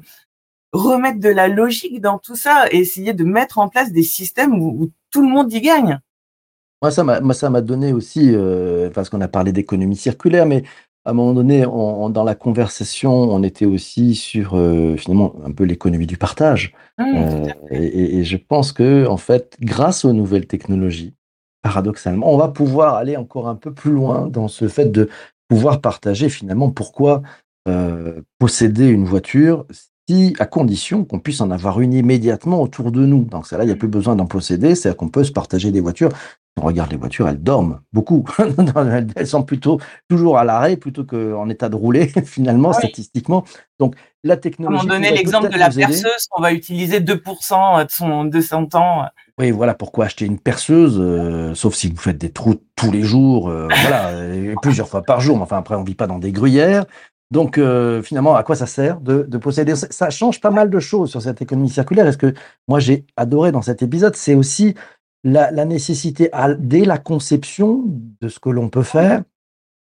remettre 0.71 1.19
de 1.19 1.29
la 1.29 1.47
logique 1.47 1.99
dans 1.99 2.19
tout 2.19 2.35
ça 2.35 2.67
et 2.69 2.77
essayer 2.77 3.13
de 3.13 3.23
mettre 3.23 3.57
en 3.57 3.69
place 3.69 3.91
des 3.91 4.03
systèmes 4.03 4.53
où, 4.61 4.91
tout 5.09 5.23
le 5.23 5.29
monde 5.29 5.51
y 5.51 5.61
gagne. 5.61 5.99
Moi, 6.81 6.91
ça 6.91 7.03
m'a, 7.03 7.33
ça 7.33 7.49
m'a 7.49 7.61
donné 7.61 7.91
aussi, 7.91 8.31
euh, 8.33 8.89
parce 8.89 9.09
qu'on 9.09 9.19
a 9.21 9.27
parlé 9.27 9.51
d'économie 9.51 9.97
circulaire, 9.97 10.45
mais 10.45 10.63
à 11.05 11.11
un 11.11 11.13
moment 11.13 11.33
donné, 11.33 11.63
dans 11.63 12.23
la 12.23 12.35
conversation, 12.35 13.11
on 13.11 13.43
était 13.43 13.65
aussi 13.65 14.15
sur 14.15 14.55
euh, 14.55 14.95
finalement 14.95 15.35
un 15.43 15.51
peu 15.51 15.63
l'économie 15.63 16.07
du 16.07 16.17
partage. 16.17 16.73
Mmh, 16.97 17.03
euh, 17.03 17.47
et, 17.71 18.23
je 18.23 18.37
pense 18.37 18.71
que 18.71 19.07
en 19.07 19.17
fait, 19.17 19.57
grâce 19.59 20.05
aux 20.05 20.13
nouvelles 20.13 20.45
technologies, 20.45 21.15
paradoxalement, 21.61 22.31
on 22.33 22.37
va 22.37 22.47
pouvoir 22.47 22.95
aller 22.95 23.17
encore 23.17 23.49
un 23.49 23.55
peu 23.55 23.73
plus 23.73 23.91
loin 23.91 24.27
dans 24.27 24.47
ce 24.47 24.67
fait 24.67 24.85
de 24.85 25.09
pouvoir 25.47 25.81
partager 25.81 26.29
finalement 26.29 26.69
pourquoi 26.69 27.21
posséder 28.39 28.87
une 28.87 29.05
voiture 29.05 29.67
si, 30.07 30.35
à 30.39 30.47
condition 30.47 31.05
qu'on 31.05 31.19
puisse 31.19 31.39
en 31.39 31.51
avoir 31.51 31.81
une 31.81 31.93
immédiatement 31.93 32.63
autour 32.63 32.91
de 32.91 33.05
nous. 33.05 33.25
Donc 33.25 33.45
ça 33.45 33.57
là, 33.57 33.63
il 33.63 33.67
n'y 33.67 33.71
a 33.71 33.75
mmh. 33.75 33.79
plus 33.79 33.87
besoin 33.87 34.15
d'en 34.15 34.25
posséder, 34.25 34.73
c'est-à-dire 34.73 34.97
qu'on 34.97 35.09
peut 35.09 35.23
se 35.23 35.31
partager 35.31 35.71
des 35.71 35.81
voitures 35.81 36.09
on 36.57 36.65
regarde 36.65 36.91
les 36.91 36.97
voitures, 36.97 37.27
elles 37.27 37.41
dorment 37.41 37.79
beaucoup. 37.93 38.25
elles 39.15 39.27
sont 39.27 39.43
plutôt 39.43 39.79
toujours 40.07 40.37
à 40.37 40.43
l'arrêt 40.43 40.77
plutôt 40.77 41.03
qu'en 41.03 41.49
état 41.49 41.69
de 41.69 41.75
rouler, 41.75 42.07
finalement, 42.25 42.73
statistiquement. 42.73 43.43
Donc, 43.79 43.95
la 44.23 44.35
technologie. 44.35 44.85
On 44.85 44.87
donner 44.87 45.11
l'exemple 45.11 45.49
de 45.49 45.57
la 45.57 45.69
perceuse 45.69 46.27
qu'on 46.29 46.41
va 46.41 46.51
utiliser 46.51 46.99
2% 46.99 47.85
de 47.85 47.89
son, 47.89 48.25
de 48.25 48.41
son 48.41 48.65
temps. 48.65 49.05
Oui, 49.37 49.51
voilà 49.51 49.73
pourquoi 49.73 50.05
acheter 50.05 50.25
une 50.25 50.39
perceuse, 50.39 50.97
euh, 50.99 51.55
sauf 51.55 51.73
si 51.73 51.89
vous 51.89 51.97
faites 51.97 52.17
des 52.17 52.31
trous 52.31 52.55
tous 52.75 52.91
les 52.91 53.03
jours, 53.03 53.49
euh, 53.49 53.67
voilà, 53.81 54.11
plusieurs 54.61 54.89
fois 54.89 55.01
par 55.01 55.21
jour. 55.21 55.37
Mais 55.37 55.43
enfin, 55.43 55.57
après, 55.57 55.75
on 55.75 55.83
vit 55.83 55.95
pas 55.95 56.07
dans 56.07 56.19
des 56.19 56.33
gruyères. 56.33 56.85
Donc, 57.31 57.59
euh, 57.59 58.01
finalement, 58.01 58.35
à 58.35 58.43
quoi 58.43 58.55
ça 58.55 58.65
sert 58.65 58.99
de, 58.99 59.23
de 59.23 59.37
posséder 59.37 59.75
Ça? 59.75 60.09
Change 60.09 60.41
pas 60.41 60.49
mal 60.49 60.69
de 60.69 60.79
choses 60.79 61.11
sur 61.11 61.21
cette 61.21 61.41
économie 61.41 61.69
circulaire. 61.69 62.07
est 62.07 62.11
ce 62.11 62.17
que 62.17 62.33
moi 62.67 62.79
j'ai 62.79 63.05
adoré 63.17 63.51
dans 63.51 63.61
cet 63.61 63.83
épisode, 63.83 64.15
c'est 64.15 64.33
aussi 64.33 64.73
la, 65.23 65.65
nécessité, 65.65 66.29
dès 66.59 66.85
la 66.85 66.97
conception 66.97 67.83
de 68.21 68.29
ce 68.29 68.39
que 68.39 68.49
l'on 68.49 68.69
peut 68.69 68.83
faire, 68.83 69.23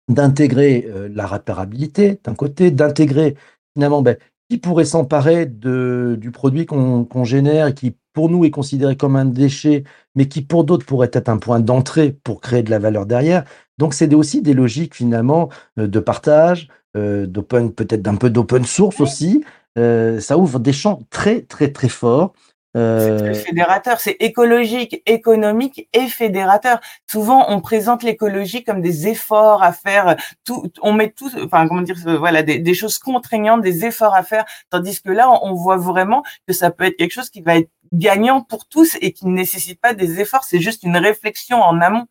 d'intégrer 0.09 0.87
euh, 0.88 1.09
la 1.12 1.27
réparabilité 1.27 2.20
d'un 2.25 2.35
côté, 2.35 2.70
d'intégrer 2.70 3.37
finalement 3.75 4.03
ben, 4.03 4.16
qui 4.49 4.59
pourrait 4.59 4.85
s'emparer 4.85 5.46
du 5.46 6.31
produit 6.33 6.66
qu'on 6.66 7.25
génère, 7.25 7.75
qui 7.75 7.96
pour 8.12 8.31
nous 8.31 8.44
est 8.44 8.51
considéré 8.51 8.96
comme 8.96 9.16
un 9.16 9.25
déchet, 9.25 9.83
mais 10.14 10.29
qui 10.29 10.40
pour 10.42 10.62
d'autres 10.62 10.87
pourrait 10.87 11.11
être 11.12 11.29
un 11.29 11.38
point 11.38 11.59
d'entrée 11.59 12.12
pour 12.12 12.40
créer 12.40 12.62
de 12.62 12.70
la 12.70 12.79
valeur 12.79 13.07
derrière. 13.07 13.44
Donc 13.79 13.92
c'est 13.92 14.14
aussi 14.14 14.42
des 14.42 14.55
logiques 14.55 14.94
finalement 14.94 15.49
euh, 15.81 15.88
de 15.88 15.99
partage, 15.99 16.68
euh, 16.96 17.27
d'open, 17.27 17.72
peut-être 17.72 18.03
d'un 18.03 18.14
peu 18.14 18.31
d'open 18.31 18.64
source 18.64 19.01
aussi. 19.01 19.44
ça 19.77 20.38
ouvre 20.38 20.59
des 20.61 20.72
champs 20.72 21.03
très 21.11 21.42
très 21.42 21.70
très 21.70 21.90
forts 21.90 22.33
c'est 22.76 23.34
fédérateur, 23.34 24.00
c'est 24.00 24.16
écologique, 24.20 25.02
économique 25.06 25.88
et 25.92 26.08
fédérateur. 26.08 26.80
Souvent, 27.10 27.46
on 27.48 27.60
présente 27.60 28.02
l'écologie 28.02 28.64
comme 28.64 28.82
des 28.82 29.08
efforts 29.08 29.62
à 29.62 29.72
faire. 29.72 30.16
Tout, 30.44 30.70
on 30.82 30.92
met 30.92 31.10
tout, 31.10 31.30
enfin 31.44 31.66
comment 31.68 31.82
dire, 31.82 31.96
euh, 32.06 32.18
voilà, 32.18 32.42
des, 32.42 32.74
choses 32.74 32.98
contraignantes, 32.98 33.62
des 33.62 33.84
efforts 33.84 34.14
à 34.14 34.22
faire. 34.22 34.44
Tandis 34.70 35.00
que 35.00 35.10
là, 35.10 35.30
on 35.42 35.54
voit 35.54 35.78
vraiment 35.78 36.22
que 36.46 36.52
ça 36.52 36.70
peut 36.70 36.84
être 36.84 36.96
quelque 36.96 37.12
chose 37.12 37.30
qui 37.30 37.40
va 37.40 37.56
être 37.56 37.70
gagnant 37.92 38.42
pour 38.42 38.66
tous 38.66 38.96
et 39.00 39.12
qui 39.12 39.26
ne 39.26 39.32
nécessite 39.32 39.80
pas 39.80 39.94
des 39.94 40.20
efforts. 40.20 40.44
C'est 40.44 40.60
juste 40.60 40.82
une 40.82 40.96
réflexion 40.96 41.62
en 41.62 41.80
amont. 41.80 42.06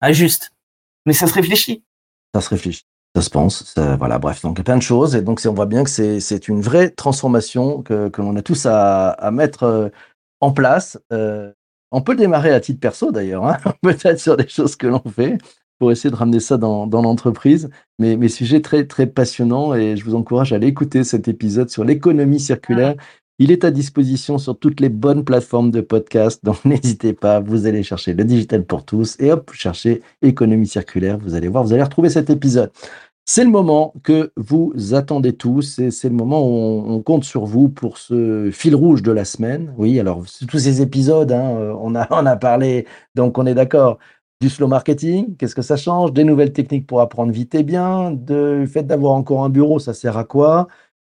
Ah, 0.00 0.12
juste. 0.12 0.52
Mais 1.06 1.12
ça 1.12 1.26
se 1.26 1.34
réfléchit. 1.34 1.82
Ça 2.34 2.40
se 2.40 2.50
réfléchit. 2.50 2.84
Ça 3.16 3.22
se 3.22 3.30
pense, 3.30 3.74
voilà, 3.98 4.20
bref, 4.20 4.40
donc 4.42 4.62
plein 4.62 4.76
de 4.76 4.82
choses. 4.82 5.16
Et 5.16 5.22
donc, 5.22 5.40
on 5.44 5.52
voit 5.52 5.66
bien 5.66 5.82
que 5.82 5.90
c'est 5.90 6.48
une 6.48 6.60
vraie 6.60 6.90
transformation 6.90 7.82
que, 7.82 8.08
que 8.08 8.22
l'on 8.22 8.36
a 8.36 8.42
tous 8.42 8.66
à, 8.66 9.10
à 9.10 9.30
mettre 9.32 9.64
euh, 9.64 9.88
en 10.40 10.52
place. 10.52 10.98
Euh, 11.12 11.52
on 11.92 12.02
peut 12.02 12.14
démarrer 12.14 12.52
à 12.52 12.60
titre 12.60 12.80
perso 12.80 13.10
d'ailleurs, 13.12 13.44
hein, 13.44 13.58
peut-être 13.82 14.20
sur 14.20 14.36
des 14.36 14.48
choses 14.48 14.76
que 14.76 14.86
l'on 14.86 15.02
fait 15.02 15.38
pour 15.78 15.90
essayer 15.90 16.10
de 16.10 16.16
ramener 16.16 16.40
ça 16.40 16.58
dans, 16.58 16.86
l'entreprise. 16.86 17.70
Mais, 17.98 18.16
mes 18.16 18.28
sujets 18.28 18.60
très 18.60 18.86
très 18.86 19.06
passionnants 19.06 19.74
et 19.74 19.96
je 19.96 20.04
vous 20.04 20.14
encourage 20.14 20.52
à 20.52 20.56
aller 20.56 20.68
écouter 20.68 21.04
cet 21.04 21.26
épisode 21.26 21.70
sur 21.70 21.84
l'économie 21.84 22.38
circulaire. 22.40 22.94
Il 23.38 23.50
est 23.50 23.64
à 23.64 23.70
disposition 23.70 24.36
sur 24.36 24.58
toutes 24.58 24.80
les 24.80 24.90
bonnes 24.90 25.24
plateformes 25.24 25.70
de 25.70 25.80
podcast, 25.80 26.44
donc 26.44 26.62
n'hésitez 26.66 27.14
pas, 27.14 27.40
vous 27.40 27.66
allez 27.66 27.82
chercher 27.82 28.12
le 28.12 28.24
digital 28.24 28.66
pour 28.66 28.84
tous 28.84 29.16
et 29.18 29.32
hop, 29.32 29.50
cherchez 29.54 30.02
économie 30.20 30.66
circulaire, 30.66 31.16
vous 31.16 31.34
allez 31.34 31.48
voir, 31.48 31.64
vous 31.64 31.72
allez 31.72 31.82
retrouver 31.82 32.10
cet 32.10 32.28
épisode. 32.28 32.70
C'est 33.32 33.44
le 33.44 33.50
moment 33.50 33.94
que 34.02 34.32
vous 34.34 34.72
attendez 34.92 35.32
tous 35.32 35.78
et 35.78 35.92
c'est 35.92 36.08
le 36.08 36.16
moment 36.16 36.42
où 36.44 36.84
on, 36.84 37.00
compte 37.00 37.22
sur 37.22 37.44
vous 37.44 37.68
pour 37.68 37.96
ce 37.96 38.50
fil 38.52 38.74
rouge 38.74 39.04
de 39.04 39.12
la 39.12 39.24
semaine. 39.24 39.72
Oui, 39.78 40.00
alors 40.00 40.24
tous 40.48 40.58
ces 40.58 40.82
épisodes, 40.82 41.30
hein, 41.30 41.54
euh, 41.54 41.72
on, 41.78 41.94
a, 41.94 42.08
on 42.10 42.26
a 42.26 42.34
parlé, 42.34 42.88
donc 43.14 43.38
on 43.38 43.46
est 43.46 43.54
d'accord, 43.54 44.00
du 44.40 44.50
slow 44.50 44.66
marketing, 44.66 45.36
qu'est-ce 45.36 45.54
que 45.54 45.62
ça 45.62 45.76
change, 45.76 46.12
des 46.12 46.24
nouvelles 46.24 46.52
techniques 46.52 46.88
pour 46.88 47.00
apprendre 47.00 47.30
vite 47.30 47.54
et 47.54 47.62
bien, 47.62 48.10
du 48.10 48.66
fait 48.66 48.82
d'avoir 48.82 49.12
encore 49.12 49.44
un 49.44 49.48
bureau, 49.48 49.78
ça 49.78 49.94
sert 49.94 50.16
à 50.16 50.24
quoi, 50.24 50.66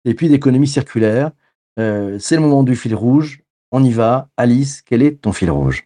et 0.06 0.13
puis 0.13 0.30
d'économie 0.30 0.67
circulaire. 0.67 1.32
Euh, 1.80 2.17
c'est 2.17 2.36
le 2.36 2.41
moment 2.43 2.63
du 2.63 2.78
fil 2.78 2.95
rouge. 2.95 3.41
On 3.73 3.84
y 3.84 3.91
va. 3.91 4.30
Alice, 4.38 4.82
quel 4.84 5.04
est 5.04 5.19
ton 5.21 5.34
fil 5.34 5.51
rouge? 5.51 5.86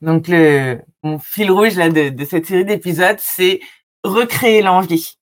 Donc 0.00 0.26
le 0.26 0.80
mon 1.04 1.20
fil 1.20 1.52
rouge 1.52 1.76
là 1.76 1.88
de, 1.88 2.08
de 2.08 2.24
cette 2.24 2.46
série 2.46 2.64
d'épisodes, 2.64 3.18
c'est 3.20 3.60
recréer 4.02 4.62
l'envie. 4.62 5.19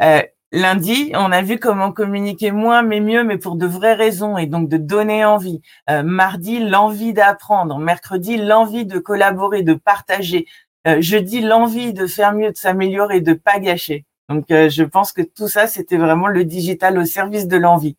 Euh, 0.00 0.22
lundi, 0.52 1.12
on 1.14 1.32
a 1.32 1.42
vu 1.42 1.58
comment 1.58 1.92
communiquer 1.92 2.50
moins 2.50 2.82
mais 2.82 3.00
mieux, 3.00 3.24
mais 3.24 3.38
pour 3.38 3.56
de 3.56 3.66
vraies 3.66 3.94
raisons 3.94 4.38
et 4.38 4.46
donc 4.46 4.68
de 4.68 4.76
donner 4.76 5.24
envie. 5.24 5.60
Euh, 5.90 6.02
mardi, 6.02 6.60
l'envie 6.60 7.12
d'apprendre. 7.12 7.78
Mercredi, 7.78 8.36
l'envie 8.36 8.86
de 8.86 8.98
collaborer, 8.98 9.62
de 9.62 9.74
partager. 9.74 10.46
Euh, 10.86 11.00
jeudi, 11.00 11.40
l'envie 11.40 11.92
de 11.92 12.06
faire 12.06 12.32
mieux, 12.32 12.50
de 12.50 12.56
s'améliorer, 12.56 13.20
de 13.20 13.34
pas 13.34 13.58
gâcher. 13.58 14.04
Donc, 14.28 14.46
je 14.48 14.82
pense 14.82 15.12
que 15.12 15.20
tout 15.20 15.48
ça, 15.48 15.66
c'était 15.66 15.98
vraiment 15.98 16.28
le 16.28 16.44
digital 16.44 16.96
au 16.96 17.04
service 17.04 17.46
de 17.48 17.56
l'envie. 17.58 17.96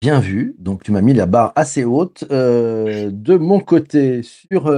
Bien 0.00 0.18
vu. 0.18 0.54
Donc, 0.58 0.82
tu 0.82 0.92
m'as 0.92 1.02
mis 1.02 1.12
la 1.12 1.26
barre 1.26 1.52
assez 1.56 1.84
haute. 1.84 2.24
de 2.30 3.36
mon 3.36 3.60
côté, 3.60 4.22
sur, 4.22 4.72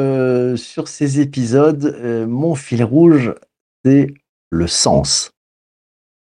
sur 0.56 0.88
ces 0.88 1.20
épisodes, 1.20 2.26
mon 2.26 2.56
fil 2.56 2.82
rouge, 2.82 3.34
c'est 3.84 4.08
le 4.50 4.66
sens. 4.66 5.32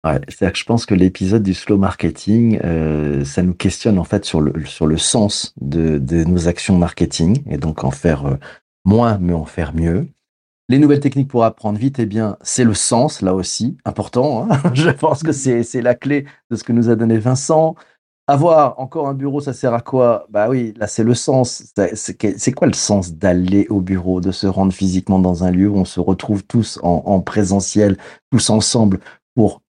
C'est-à-dire 0.04 0.52
que 0.52 0.60
je 0.60 0.66
pense 0.66 0.86
que 0.86 0.94
l'épisode 0.94 1.44
du 1.44 1.54
slow 1.54 1.78
marketing, 1.78 2.60
euh, 2.64 3.24
ça 3.24 3.42
nous 3.42 3.54
questionne 3.54 3.98
en 3.98 4.04
fait 4.04 4.26
sur 4.26 4.42
le, 4.42 4.66
sur 4.66 4.86
le 4.86 4.98
sens 4.98 5.54
de, 5.62 5.98
de 5.98 6.26
nos 6.26 6.50
actions 6.50 6.78
marketing 6.78 7.42
et 7.50 7.58
donc 7.58 7.86
en 7.86 7.92
faire 7.92 8.26
euh, 8.26 8.36
moins 8.84 9.18
mais 9.22 9.34
en 9.34 9.46
faire 9.46 9.74
mieux. 9.74 10.10
Les 10.68 10.78
nouvelles 10.78 11.00
techniques 11.00 11.30
pour 11.30 11.46
apprendre 11.46 11.78
vite, 11.78 12.00
eh 12.00 12.06
bien, 12.06 12.38
c'est 12.42 12.64
le 12.64 12.74
sens, 12.74 13.22
là 13.22 13.34
aussi, 13.34 13.78
important. 13.86 14.48
Hein 14.50 14.62
je 14.74 14.90
pense 14.90 15.24
que 15.24 15.32
c'est 15.32 15.82
la 15.82 15.96
clé 15.96 16.26
de 16.50 16.56
ce 16.56 16.64
que 16.64 16.74
nous 16.74 16.90
a 16.90 16.96
donné 16.96 17.18
Vincent. 17.18 17.76
Avoir 18.28 18.80
encore 18.80 19.08
un 19.08 19.14
bureau, 19.14 19.42
ça 19.42 19.52
sert 19.52 19.74
à 19.74 19.82
quoi? 19.82 20.26
Bah 20.30 20.48
oui, 20.50 20.74
là 20.78 20.88
c'est 20.88 21.04
le 21.04 21.14
sens. 21.14 21.74
C'est 21.96 22.52
quoi 22.54 22.68
le 22.68 22.74
sens 22.74 23.14
d'aller 23.14 23.68
au 23.70 23.82
bureau, 23.82 24.22
de 24.22 24.32
se 24.32 24.48
rendre 24.48 24.72
physiquement 24.72 25.20
dans 25.20 25.44
un 25.44 25.52
lieu 25.52 25.68
où 25.68 25.76
on 25.76 25.86
se 25.86 26.00
retrouve 26.00 26.44
tous 26.46 26.80
en 26.84 27.20
présentiel, 27.20 27.98
tous 28.32 28.50
ensemble 28.50 29.00
pour 29.36 29.63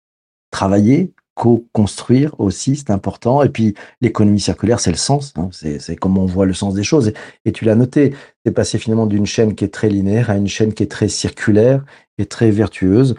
travailler, 0.54 1.12
co-construire 1.36 2.40
aussi, 2.40 2.76
c'est 2.76 2.92
important. 2.92 3.44
Et 3.44 3.50
puis 3.50 3.74
l'économie 4.02 4.40
circulaire, 4.40 4.80
c'est 4.80 4.92
le 4.92 4.98
sens, 4.98 5.34
hein. 5.36 5.50
c'est 5.52 5.96
comment 5.96 6.22
on 6.22 6.28
voit 6.28 6.46
le 6.46 6.54
sens 6.54 6.74
des 6.74 6.84
choses. 6.84 7.12
Et, 7.46 7.52
tu 7.52 7.66
l'as 7.66 7.76
noté, 7.76 8.16
c'est 8.46 8.52
passé 8.52 8.78
finalement 8.78 9.08
d'une 9.08 9.26
chaîne 9.26 9.56
qui 9.56 9.66
est 9.66 9.74
très 9.74 9.90
linéaire 9.90 10.30
à 10.30 10.38
une 10.38 10.48
chaîne 10.48 10.74
qui 10.74 10.84
est 10.84 10.92
très 10.92 11.08
circulaire 11.08 11.84
et 12.18 12.26
très 12.26 12.52
vertueuse. 12.52 13.16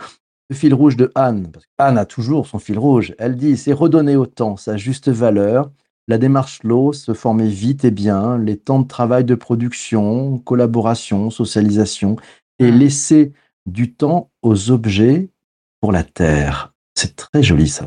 Le 0.50 0.56
fil 0.56 0.74
rouge 0.74 0.96
de 0.96 1.10
Anne, 1.14 1.48
parce 1.52 1.64
Anne 1.78 1.98
a 1.98 2.04
toujours 2.04 2.46
son 2.46 2.58
fil 2.58 2.78
rouge, 2.78 3.14
elle 3.18 3.36
dit, 3.36 3.56
c'est 3.56 3.72
redonner 3.72 4.14
au 4.16 4.26
temps 4.26 4.56
sa 4.56 4.76
juste 4.76 5.08
valeur, 5.08 5.70
la 6.06 6.18
démarche 6.18 6.58
slow, 6.58 6.92
se 6.92 7.14
former 7.14 7.48
vite 7.48 7.84
et 7.84 7.90
bien, 7.90 8.36
les 8.36 8.58
temps 8.58 8.80
de 8.80 8.86
travail 8.86 9.24
de 9.24 9.34
production, 9.34 10.38
collaboration, 10.38 11.30
socialisation, 11.30 12.16
et 12.58 12.70
mmh. 12.70 12.78
laisser 12.78 13.32
du 13.66 13.92
temps 13.94 14.30
aux 14.42 14.70
objets 14.70 15.30
pour 15.80 15.92
la 15.92 16.04
Terre. 16.04 16.73
C'est 17.04 17.16
très 17.16 17.42
joli 17.42 17.68
ça. 17.68 17.86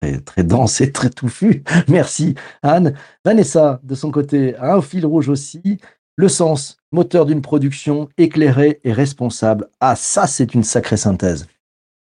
Très, 0.00 0.20
très 0.20 0.44
dense 0.44 0.80
et 0.80 0.92
très 0.92 1.10
touffu. 1.10 1.64
Merci 1.88 2.36
Anne. 2.62 2.94
Vanessa, 3.24 3.80
de 3.82 3.96
son 3.96 4.12
côté, 4.12 4.56
un 4.58 4.80
fil 4.80 5.04
rouge 5.04 5.28
aussi. 5.28 5.78
Le 6.14 6.28
sens, 6.28 6.76
moteur 6.92 7.26
d'une 7.26 7.42
production 7.42 8.08
éclairée 8.16 8.80
et 8.84 8.92
responsable. 8.92 9.68
Ah, 9.80 9.96
ça, 9.96 10.28
c'est 10.28 10.54
une 10.54 10.62
sacrée 10.62 10.96
synthèse. 10.96 11.48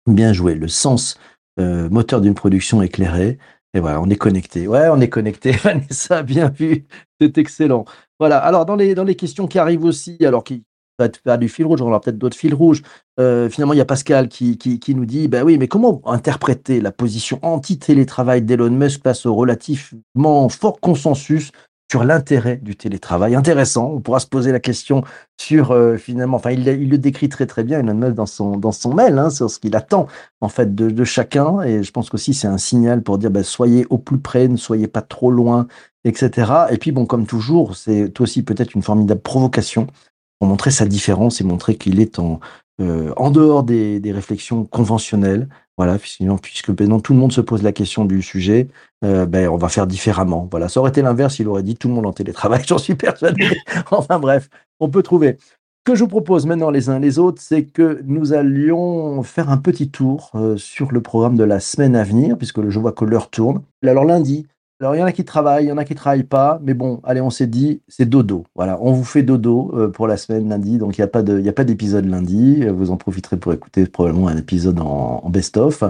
Bien 0.09 0.33
joué. 0.33 0.57
Le 0.57 0.67
sens, 0.67 1.19
euh, 1.61 1.89
moteur 1.89 2.21
d'une 2.21 2.35
production 2.35 2.83
éclairée. 2.83 3.39
Et 3.75 3.79
voilà, 3.79 4.01
on 4.01 4.11
est 4.11 4.17
connecté. 4.17 4.67
Ouais, 4.67 4.89
on 4.89 5.01
est 5.01 5.09
connecté. 5.09 5.53
Vanessa, 5.63 6.25
bien 6.25 6.49
vu. 6.49 6.85
C'est 7.21 7.39
excellent. 7.39 7.85
Voilà. 8.19 8.39
Alors, 8.39 8.67
dans 8.67 8.75
les, 8.75 8.97
dans 8.97 9.05
les 9.05 9.15
questions 9.15 9.47
qui 9.47 9.61
arrivent 9.61 9.85
aussi, 9.85 10.17
alors 10.27 10.43
qui 10.43 10.65
va 10.99 11.09
faire 11.25 11.39
du 11.39 11.49
fil 11.49 11.67
rouge, 11.67 11.83
on 11.83 11.89
aura 11.89 12.01
peut-être 12.01 12.19
d'autres 12.19 12.37
fils 12.37 12.55
rouges. 12.55 12.83
Euh, 13.21 13.49
finalement, 13.49 13.75
il 13.75 13.79
y 13.79 13.83
a 13.83 13.85
Pascal 13.85 14.29
qui, 14.29 14.57
qui, 14.57 14.95
nous 14.95 15.07
dit, 15.07 15.29
ben 15.29 15.43
oui, 15.45 15.59
mais 15.59 15.69
comment 15.69 16.01
interpréter 16.07 16.81
la 16.81 16.93
position 16.93 17.39
anti-télétravail 17.43 18.43
d'Elon 18.43 18.71
Musk 18.71 19.03
face 19.03 19.27
au 19.27 19.35
relativement 19.35 20.49
fort 20.49 20.81
consensus 20.81 21.53
sur 21.91 22.05
l'intérêt 22.05 22.57
du 22.57 22.75
télétravail? 22.75 23.35
Intéressant, 23.35 23.91
on 23.93 24.01
pourra 24.01 24.19
se 24.19 24.27
poser 24.27 24.51
la 24.51 24.61
question 24.61 25.05
sur 25.39 25.73
euh, 25.73 25.99
finalement, 25.99 26.39
enfin 26.39 26.53
il, 26.53 26.67
il, 26.67 26.89
le 26.89 26.97
décrit 26.97 27.29
très 27.29 27.45
très 27.45 27.65
bien 27.65 27.81
Elon 27.81 27.95
Musk 27.95 28.15
dans 28.15 28.27
son 28.27 28.57
dans 28.57 28.73
son 28.73 28.95
mail 28.95 29.19
hein, 29.19 29.29
sur 29.29 29.51
ce 29.51 29.59
qu'il 29.59 29.77
attend 29.77 30.07
en 30.41 30.49
fait 30.49 30.75
de, 30.75 30.89
de, 30.89 31.05
chacun 31.05 31.61
et 31.61 31.83
je 31.83 31.91
pense 31.91 32.09
qu'aussi 32.09 32.33
c'est 32.33 32.49
un 32.49 32.57
signal 32.57 33.03
pour 33.03 33.19
dire 33.19 33.31
ben, 33.31 33.43
soyez 33.43 33.87
au 33.91 33.99
plus 33.99 34.19
près, 34.19 34.49
ne 34.49 34.57
soyez 34.57 34.89
pas 34.89 35.03
trop 35.03 35.31
loin, 35.31 35.67
etc. 36.05 36.51
Et 36.71 36.79
puis 36.79 36.93
bon 36.93 37.05
comme 37.05 37.27
toujours 37.27 37.77
c'est 37.77 38.19
aussi 38.21 38.43
peut-être 38.43 38.75
une 38.75 38.83
formidable 38.83 39.21
provocation 39.21 39.87
montrer 40.47 40.71
sa 40.71 40.87
différence 40.87 41.41
et 41.41 41.45
montrer 41.45 41.77
qu'il 41.77 42.01
est 42.01 42.19
en 42.19 42.41
euh, 42.81 43.13
en 43.17 43.31
dehors 43.31 43.63
des, 43.63 44.01
des 44.01 44.13
réflexions 44.13 44.65
conventionnelles 44.65 45.47
voilà, 45.79 45.99
puisque 45.99 46.69
maintenant 46.69 47.01
tout 47.01 47.15
le 47.15 47.19
monde 47.19 47.33
se 47.33 47.41
pose 47.41 47.63
la 47.63 47.73
question 47.73 48.05
du 48.05 48.21
sujet, 48.21 48.69
euh, 49.05 49.25
ben, 49.25 49.49
on 49.49 49.57
va 49.57 49.69
faire 49.69 49.87
différemment. 49.87 50.47
Voilà, 50.51 50.69
ça 50.69 50.81
aurait 50.81 50.91
été 50.91 51.01
l'inverse, 51.01 51.39
il 51.39 51.49
aurait 51.49 51.63
dit 51.63 51.77
tout 51.77 51.89
le 51.89 51.95
monde 51.95 52.07
en 52.07 52.13
télétravail, 52.13 52.63
j'en 52.67 52.79
suis 52.79 52.95
persuadé. 52.95 53.49
enfin 53.91 54.19
bref, 54.19 54.49
on 54.81 54.91
peut 54.91 55.03
trouver. 55.03 55.39
Ce 55.41 55.93
que 55.93 55.97
je 55.97 56.05
vous 56.05 56.09
propose 56.09 56.47
maintenant 56.47 56.71
les 56.71 56.91
uns 56.91 57.01
les 57.01 57.19
autres, 57.19 57.43
c'est 57.43 57.65
que 57.65 58.01
nous 58.05 58.35
allions 58.35 59.23
faire 59.23 59.51
un 59.51 59.57
petit 59.57 59.91
tour 59.91 60.31
euh, 60.35 60.57
sur 60.57 60.93
le 60.93 61.01
programme 61.01 61.37
de 61.37 61.43
la 61.43 61.59
semaine 61.59 61.97
à 61.97 62.05
venir, 62.05 62.37
puisque 62.37 62.69
je 62.69 62.79
vois 62.79 62.93
que 62.93 63.05
l'heure 63.05 63.31
tourne. 63.31 63.63
Alors 63.85 64.05
lundi, 64.05 64.47
alors, 64.83 64.97
il 64.97 64.99
y 64.99 65.03
en 65.03 65.07
a 65.07 65.13
qui 65.13 65.25
travaillent, 65.25 65.67
il 65.67 65.69
y 65.69 65.73
en 65.73 65.79
a 65.79 65.85
qui 65.85 65.95
travaillent 65.95 66.25
pas, 66.25 66.59
mais 66.61 66.75
bon, 66.75 67.01
allez, 67.05 67.21
on 67.21 67.31
s'est 67.31 67.47
dit, 67.47 67.83
c'est 67.87 68.05
dodo. 68.05 68.47
Voilà, 68.57 68.79
on 68.81 68.93
vous 68.93 69.05
fait 69.05 69.23
dodo 69.23 69.71
euh, 69.75 69.89
pour 69.89 70.09
la 70.09 70.17
semaine 70.17 70.49
lundi, 70.49 70.77
donc 70.77 70.99
il 70.99 71.01
n'y 71.01 71.05
a 71.05 71.53
pas 71.53 71.65
d'épisode 71.65 72.05
lundi. 72.07 72.67
Vous 72.67 72.91
en 72.91 72.97
profiterez 72.97 73.37
pour 73.37 73.53
écouter 73.53 73.87
probablement 73.87 74.27
un 74.27 74.37
épisode 74.37 74.81
en, 74.81 75.31
best-of. 75.31 75.85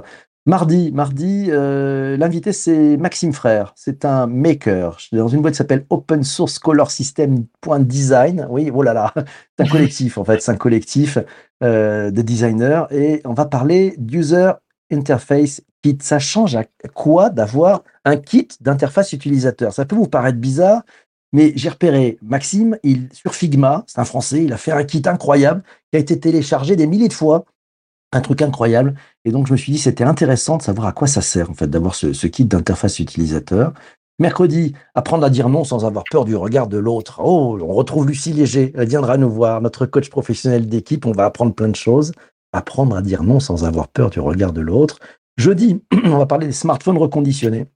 Mardi, 0.44 0.92
mardi, 0.92 1.46
euh, 1.48 2.18
l'invité 2.18 2.52
c'est 2.52 2.98
Maxime 2.98 3.33
Frère. 3.33 3.72
C'est 3.76 4.05
un 4.05 4.26
maker. 4.26 4.98
Je 4.98 5.05
suis 5.07 5.16
dans 5.16 5.28
une 5.28 5.40
boîte 5.40 5.55
qui 5.55 5.59
s'appelle 5.59 5.87
Open 5.88 6.22
Source 6.22 6.59
Color 6.59 6.90
System.design. 6.90 8.46
Oui, 8.50 8.70
oh 8.74 8.83
là 8.83 8.92
là, 8.92 9.14
c'est 9.57 9.64
un 9.64 9.68
collectif 9.70 10.18
en 10.18 10.24
fait, 10.24 10.42
c'est 10.42 10.50
un 10.50 10.57
collectif 10.57 11.16
euh, 11.64 12.11
de 12.11 12.20
designers 12.20 12.85
et 12.90 13.22
on 13.24 13.33
va 13.33 13.46
parler 13.46 13.94
d'user 13.96 14.50
interface 14.90 15.62
kit. 15.83 15.99
Ça 16.01 16.18
change 16.18 16.57
à 16.57 16.64
quoi 16.95 17.31
d'avoir 17.31 17.83
un 18.05 18.16
kit 18.16 18.49
d'interface 18.61 19.12
utilisateur? 19.12 19.73
Ça 19.73 19.85
peut 19.85 19.97
vous 19.97 20.09
paraître 20.09 20.38
bizarre, 20.38 20.83
mais 21.33 21.53
j'ai 21.57 21.68
repéré 21.68 22.18
Maxime, 22.23 22.79
il, 22.83 23.09
sur 23.12 23.35
Figma, 23.35 23.85
c'est 23.87 23.99
un 23.99 24.05
Français, 24.05 24.45
il 24.45 24.53
a 24.53 24.57
fait 24.57 24.73
un 24.73 24.85
kit 24.85 25.03
incroyable 25.05 25.62
qui 25.90 25.97
a 25.97 26.01
été 26.01 26.18
téléchargé 26.18 26.77
des 26.77 26.87
milliers 26.87 27.09
de 27.09 27.12
fois. 27.12 27.45
Un 28.14 28.21
truc 28.21 28.42
incroyable. 28.42 28.95
Et 29.25 29.33
donc, 29.33 29.47
je 29.47 29.53
me 29.53 29.57
suis 29.57 29.73
dit, 29.73 29.79
c'était 29.79 30.05
intéressant 30.05 30.59
de 30.59 30.62
savoir 30.62 30.87
à 30.87 30.92
quoi 30.92 31.09
ça 31.09 31.23
sert, 31.23 31.49
en 31.51 31.55
fait, 31.55 31.68
d'avoir 31.68 31.95
ce, 31.95 32.12
ce 32.12 32.27
kit 32.27 32.45
d'interface 32.45 32.99
utilisateur. 32.99 33.73
Mercredi, 34.18 34.75
apprendre 34.95 35.25
à 35.25 35.31
dire 35.31 35.49
non 35.49 35.64
sans 35.64 35.87
avoir 35.87 36.05
peur 36.11 36.27
du 36.27 36.37
regard 36.37 36.66
de 36.66 36.77
l'autre. 36.77 37.23
Oh, 37.25 37.59
on 37.62 37.73
retrouve 37.73 38.07
Lucie 38.07 38.35
Léger. 38.35 38.71
Elle 38.77 38.88
viendra 38.88 39.16
nous 39.16 39.31
voir, 39.31 39.62
notre 39.62 39.87
coach 39.87 40.11
professionnel 40.11 40.68
d'équipe. 40.68 41.07
On 41.07 41.12
va 41.12 41.25
apprendre 41.25 41.55
plein 41.55 41.68
de 41.68 41.77
choses 41.77 42.12
apprendre 42.53 42.97
à 42.97 43.03
dire 43.03 43.23
non 43.23 43.40
sans 43.40 43.64
avoir 43.64 43.88
peur 43.88 44.11
du 44.11 44.21
regard 44.21 44.53
de 44.53 44.61
l'autre. 44.61 44.99
Jeudi, 45.37 45.81
on 46.05 46.18
va 46.18 46.27
parler 46.27 46.47
des 46.47 46.53
smartphones 46.53 46.99
reconditionnés. 46.99 47.66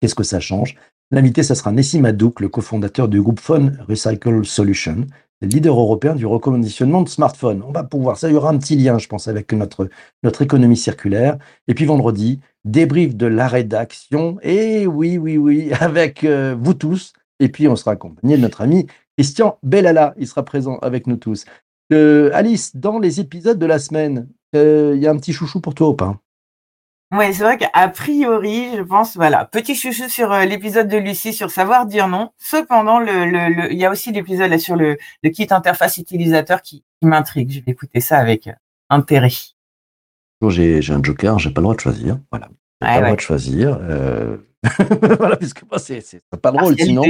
Qu'est-ce 0.00 0.14
que 0.14 0.24
ça 0.24 0.40
change? 0.40 0.76
L'invité, 1.10 1.42
ce 1.42 1.54
sera 1.54 1.72
Nessim 1.72 2.04
Adouk, 2.04 2.40
le 2.40 2.48
cofondateur 2.48 3.08
du 3.08 3.20
groupe 3.20 3.40
Phone 3.40 3.78
Recycle 3.88 4.44
Solution, 4.44 5.06
le 5.40 5.48
leader 5.48 5.78
européen 5.78 6.14
du 6.14 6.26
reconditionnement 6.26 7.02
de 7.02 7.08
smartphones. 7.08 7.62
On 7.66 7.72
va 7.72 7.82
pouvoir, 7.82 8.16
ça 8.16 8.30
y 8.30 8.34
aura 8.34 8.50
un 8.50 8.58
petit 8.58 8.76
lien, 8.76 8.98
je 8.98 9.08
pense, 9.08 9.26
avec 9.26 9.52
notre, 9.52 9.88
notre 10.22 10.42
économie 10.42 10.76
circulaire. 10.76 11.38
Et 11.66 11.74
puis 11.74 11.84
vendredi, 11.84 12.40
débrief 12.64 13.16
de 13.16 13.26
la 13.26 13.48
rédaction. 13.48 14.38
Et 14.42 14.86
oui, 14.86 15.18
oui, 15.18 15.36
oui, 15.36 15.72
avec 15.80 16.24
euh, 16.24 16.56
vous 16.60 16.74
tous. 16.74 17.12
Et 17.40 17.48
puis 17.48 17.68
on 17.68 17.76
sera 17.76 17.92
accompagné 17.92 18.36
de 18.36 18.42
notre 18.42 18.60
ami 18.60 18.86
Christian 19.16 19.58
Bellala. 19.62 20.14
Il 20.18 20.26
sera 20.26 20.44
présent 20.44 20.78
avec 20.78 21.06
nous 21.06 21.16
tous. 21.16 21.44
Euh, 21.92 22.30
Alice, 22.34 22.76
dans 22.76 22.98
les 22.98 23.18
épisodes 23.18 23.58
de 23.58 23.66
la 23.66 23.78
semaine, 23.78 24.28
euh, 24.54 24.92
il 24.94 25.02
y 25.02 25.06
a 25.06 25.10
un 25.10 25.16
petit 25.16 25.32
chouchou 25.32 25.60
pour 25.60 25.74
toi 25.74 25.88
ou 25.88 25.94
pas? 25.94 26.20
Oui, 27.12 27.34
c'est 27.34 27.42
vrai 27.42 27.58
qu'à 27.58 27.88
priori, 27.88 28.76
je 28.76 28.82
pense, 28.82 29.16
voilà, 29.16 29.44
petit 29.44 29.74
chouchou 29.74 30.08
sur 30.08 30.32
euh, 30.32 30.44
l'épisode 30.44 30.86
de 30.86 30.96
Lucie 30.96 31.32
sur 31.32 31.50
savoir 31.50 31.86
dire 31.86 32.06
non. 32.06 32.30
Cependant, 32.38 33.00
le, 33.00 33.72
il 33.72 33.78
y 33.78 33.84
a 33.84 33.90
aussi 33.90 34.12
l'épisode 34.12 34.56
sur 34.58 34.76
le, 34.76 34.96
kit 35.32 35.48
interface 35.50 35.98
utilisateur 35.98 36.62
qui, 36.62 36.84
m'intrigue. 37.02 37.50
Je 37.50 37.60
vais 37.60 37.72
écouter 37.72 38.00
ça 38.00 38.18
avec 38.18 38.48
intérêt. 38.90 39.30
J'ai 40.48 40.80
un 40.90 41.02
joker, 41.02 41.38
j'ai 41.38 41.50
pas 41.50 41.60
le 41.60 41.64
droit 41.64 41.74
de 41.74 41.80
choisir. 41.80 42.18
Voilà. 42.30 42.48
pas 42.78 42.96
le 42.96 43.02
droit 43.02 43.16
de 43.16 43.20
choisir. 43.20 43.80
voilà, 45.18 45.36
puisque 45.36 45.62
moi, 45.68 45.78
c'est 45.78 46.22
pas 46.40 46.52
drôle 46.52 46.76
sinon. 46.78 47.04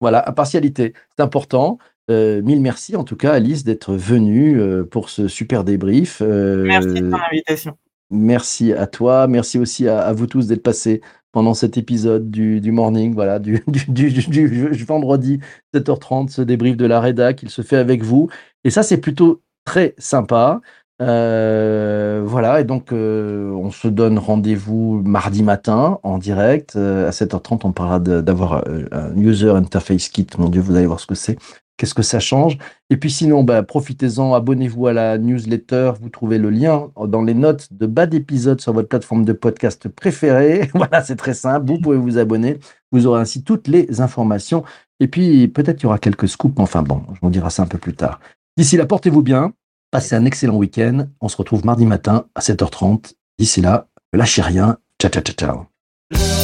Voilà, 0.00 0.28
impartialité, 0.28 0.94
c'est 1.16 1.22
important. 1.22 1.78
Euh, 2.10 2.42
mille 2.42 2.60
merci 2.60 2.96
en 2.96 3.04
tout 3.04 3.16
cas, 3.16 3.34
Alice, 3.34 3.62
d'être 3.62 3.94
venue 3.94 4.60
euh, 4.60 4.84
pour 4.84 5.08
ce 5.10 5.28
super 5.28 5.62
débrief. 5.62 6.20
Euh, 6.20 6.64
merci 6.64 7.00
de 7.00 7.10
ton 7.10 7.18
invitation. 7.30 7.78
Merci 8.12 8.72
à 8.72 8.86
toi, 8.86 9.26
merci 9.26 9.58
aussi 9.58 9.88
à, 9.88 10.12
vous 10.12 10.26
tous 10.26 10.46
d'être 10.46 10.62
passés 10.62 11.00
pendant 11.32 11.54
cet 11.54 11.78
épisode 11.78 12.30
du, 12.30 12.60
morning, 12.70 13.14
voilà, 13.14 13.38
du, 13.38 13.64
vendredi 14.86 15.40
7h30, 15.74 16.28
ce 16.28 16.42
débrief 16.42 16.76
de 16.76 16.84
la 16.84 17.00
rédac, 17.00 17.42
il 17.42 17.48
se 17.48 17.62
fait 17.62 17.78
avec 17.78 18.02
vous. 18.02 18.28
Et 18.64 18.70
ça, 18.70 18.82
c'est 18.82 18.98
plutôt 18.98 19.40
très 19.64 19.94
sympa. 19.96 20.60
voilà, 20.98 22.60
et 22.60 22.64
donc 22.64 22.92
on 22.92 23.70
se 23.70 23.88
donne 23.88 24.18
rendez-vous 24.18 25.00
mardi 25.04 25.42
matin 25.42 25.98
en 26.02 26.18
direct. 26.18 26.76
à 26.76 27.10
7h30, 27.10 27.60
on 27.64 27.72
parlera 27.72 27.98
d'avoir 27.98 28.64
un 28.92 29.16
user 29.16 29.50
interface 29.50 30.10
kit. 30.10 30.26
Mon 30.36 30.50
Dieu, 30.50 30.60
vous 30.60 30.76
allez 30.76 30.86
voir 30.86 31.00
ce 31.00 31.06
que 31.06 31.14
c'est. 31.14 31.38
Qu'est-ce 31.76 31.94
que 31.94 32.02
ça 32.02 32.20
change 32.20 32.58
Et 32.90 32.96
puis 32.96 33.10
sinon, 33.10 33.42
bah, 33.42 33.62
profitez-en, 33.62 34.34
abonnez-vous 34.34 34.86
à 34.86 34.92
la 34.92 35.18
newsletter. 35.18 35.92
Vous 36.00 36.10
trouvez 36.10 36.38
le 36.38 36.50
lien 36.50 36.90
dans 37.06 37.22
les 37.22 37.34
notes 37.34 37.68
de 37.72 37.86
bas 37.86 38.06
d'épisode 38.06 38.60
sur 38.60 38.72
votre 38.72 38.88
plateforme 38.88 39.24
de 39.24 39.32
podcast 39.32 39.88
préférée. 39.88 40.70
voilà, 40.74 41.02
c'est 41.02 41.16
très 41.16 41.34
simple. 41.34 41.66
Vous 41.66 41.80
pouvez 41.80 41.96
vous 41.96 42.18
abonner. 42.18 42.58
Vous 42.92 43.06
aurez 43.06 43.20
ainsi 43.20 43.42
toutes 43.42 43.68
les 43.68 44.00
informations. 44.00 44.64
Et 45.00 45.08
puis 45.08 45.48
peut-être 45.48 45.78
qu'il 45.78 45.84
y 45.84 45.86
aura 45.86 45.98
quelques 45.98 46.28
scoops. 46.28 46.60
Enfin 46.60 46.82
bon, 46.82 47.02
je 47.14 47.20
vous 47.20 47.30
dirai 47.30 47.50
ça 47.50 47.62
un 47.62 47.66
peu 47.66 47.78
plus 47.78 47.94
tard. 47.94 48.20
D'ici 48.56 48.76
là, 48.76 48.86
portez-vous 48.86 49.22
bien. 49.22 49.52
Passez 49.90 50.14
un 50.14 50.24
excellent 50.24 50.56
week-end. 50.56 51.06
On 51.20 51.28
se 51.28 51.36
retrouve 51.36 51.64
mardi 51.64 51.86
matin 51.86 52.26
à 52.34 52.40
7h30. 52.40 53.14
D'ici 53.38 53.60
là, 53.60 53.88
lâchez 54.12 54.42
rien. 54.42 54.78
Ciao, 55.00 55.10
ciao, 55.10 55.22
ciao, 55.22 55.34
ciao. 55.34 56.41